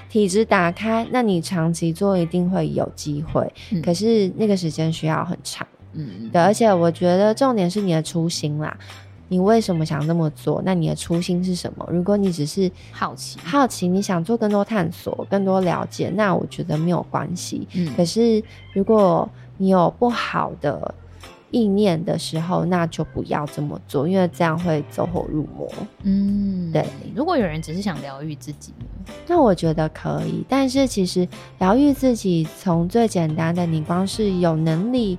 [0.10, 6.42] 体质打开，那你长期做一定会有机会，嗯，可是那个时间需要很长，嗯，对。
[6.42, 8.76] 而且我觉得重点是你的初心啦。
[9.30, 10.62] 你为什么想这么做？
[10.66, 11.88] 那你的初心是什么？
[11.92, 17.68] 如果你只是好奇，好奇，你想做更多探索、更多了解，那我觉得没有关系。
[17.74, 20.94] 嗯，可是如果你有不好的
[21.52, 25.68] 意念的时候，那就不要这么做，因为这样会走火入魔。
[26.04, 26.86] 嗯，对。
[27.16, 28.74] 如果有人只是想疗愈自己？
[29.28, 30.46] 那我觉得可以。
[30.48, 31.28] 但是其实
[31.58, 35.18] 疗愈自己，从最简单的，你光是有能力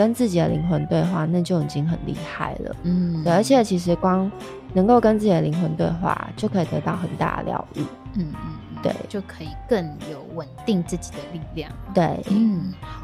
[0.00, 2.76] 跟自己的灵魂对话，那就已经很厉害了。
[2.84, 3.30] 嗯，对。
[3.30, 4.32] 而且其实光
[4.72, 7.80] 能够跟自己的灵魂对话，就可以得到很大的疗愈。
[8.14, 11.70] 嗯嗯，对，就可以更有稳定自己的力量。
[11.94, 12.99] 对，嗯，好。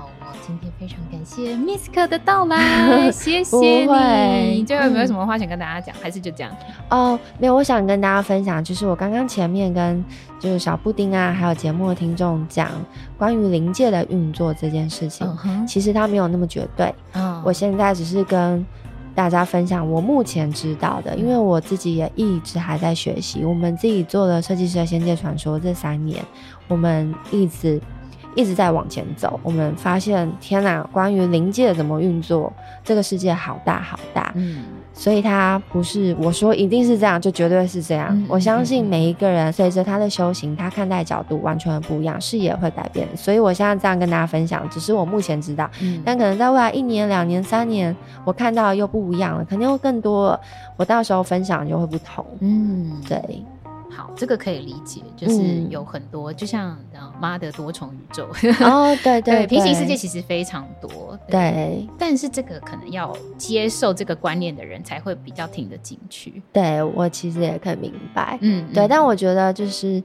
[0.46, 4.64] 今天非常感谢 Misk 的到来， 谢谢你。
[4.64, 5.94] 最后有没有什么话想跟大家讲？
[5.96, 6.52] 嗯、还是就这样？
[6.88, 10.04] 哦，没有，我想跟大家分享，就是我刚刚前面跟
[10.38, 12.70] 就是小布丁啊，还有节目的听众讲
[13.18, 16.94] 关于临界的运作这件事情，嗯、其实它没有那么绝对。
[17.14, 18.64] 嗯，我现在只是跟
[19.14, 23.44] 大家分享我目前知道的，因为我自己也一直还在学习。
[23.44, 26.22] 我们自己做了设计师的仙界传说这三年，
[26.68, 27.80] 我们一直。
[28.36, 32.52] 一直在往前走，我们发现天哪，关于灵界怎么运作，
[32.84, 34.62] 这个世界好大好大，嗯，
[34.92, 38.08] 所以它不是我说一定是这样，就绝对是这样。
[38.10, 43.08] 嗯、我相信每一个人随着他的修行，他看待角度完全不一样，视野会改变。
[43.16, 50.38] 所以我现在这样跟大家分享，只是我目前知道，嗯、但可能在未来一年、两年、三年，我看到又不一样了，肯定会更多，
[50.76, 52.24] 我到时候分享就会不同。
[52.40, 53.42] 嗯，对。
[53.96, 56.78] 好，这个可以理解，就是有很多，嗯、就像
[57.18, 58.28] 妈的多重宇宙
[58.60, 66.42] 哦，对 对，对，平行世界其实非常多，对，对，但是这个可能要接受这个观念的人才会比较听得进去。
[66.52, 70.02] 对，我其实也可以明白，嗯，对，但我觉得就是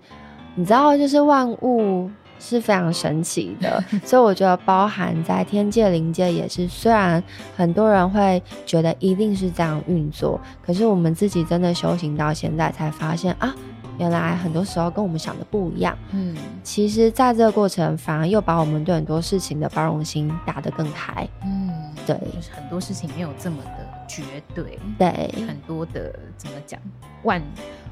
[0.55, 6.67] 你知道，就是万物是非常神奇的， 所以我觉得包含在天界、灵界也是。
[6.67, 7.21] 虽然
[7.57, 13.53] 很多人会觉得一定是这样运作，可是我们自己真的修行到现在才发现啊。
[13.97, 21.71] 原来很多时候跟我们想的不一样，嗯，其实在这个过程反而又把我们对很多事情的包容心打得更开，嗯，
[22.05, 24.23] 对，就是很多事情没有这么的绝
[24.55, 26.79] 对，对，很多的怎么讲，
[27.23, 27.41] 万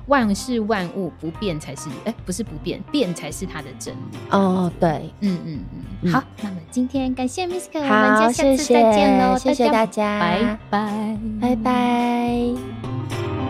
[0.07, 4.17] 万事万物不变才是，哎，不是不变，变才是它的真理。
[4.31, 5.59] 哦，对，嗯嗯
[6.01, 13.48] 嗯，好，那么今天感谢 Misk，好，我们就下次再见喽，谢谢大家，拜拜，拜拜。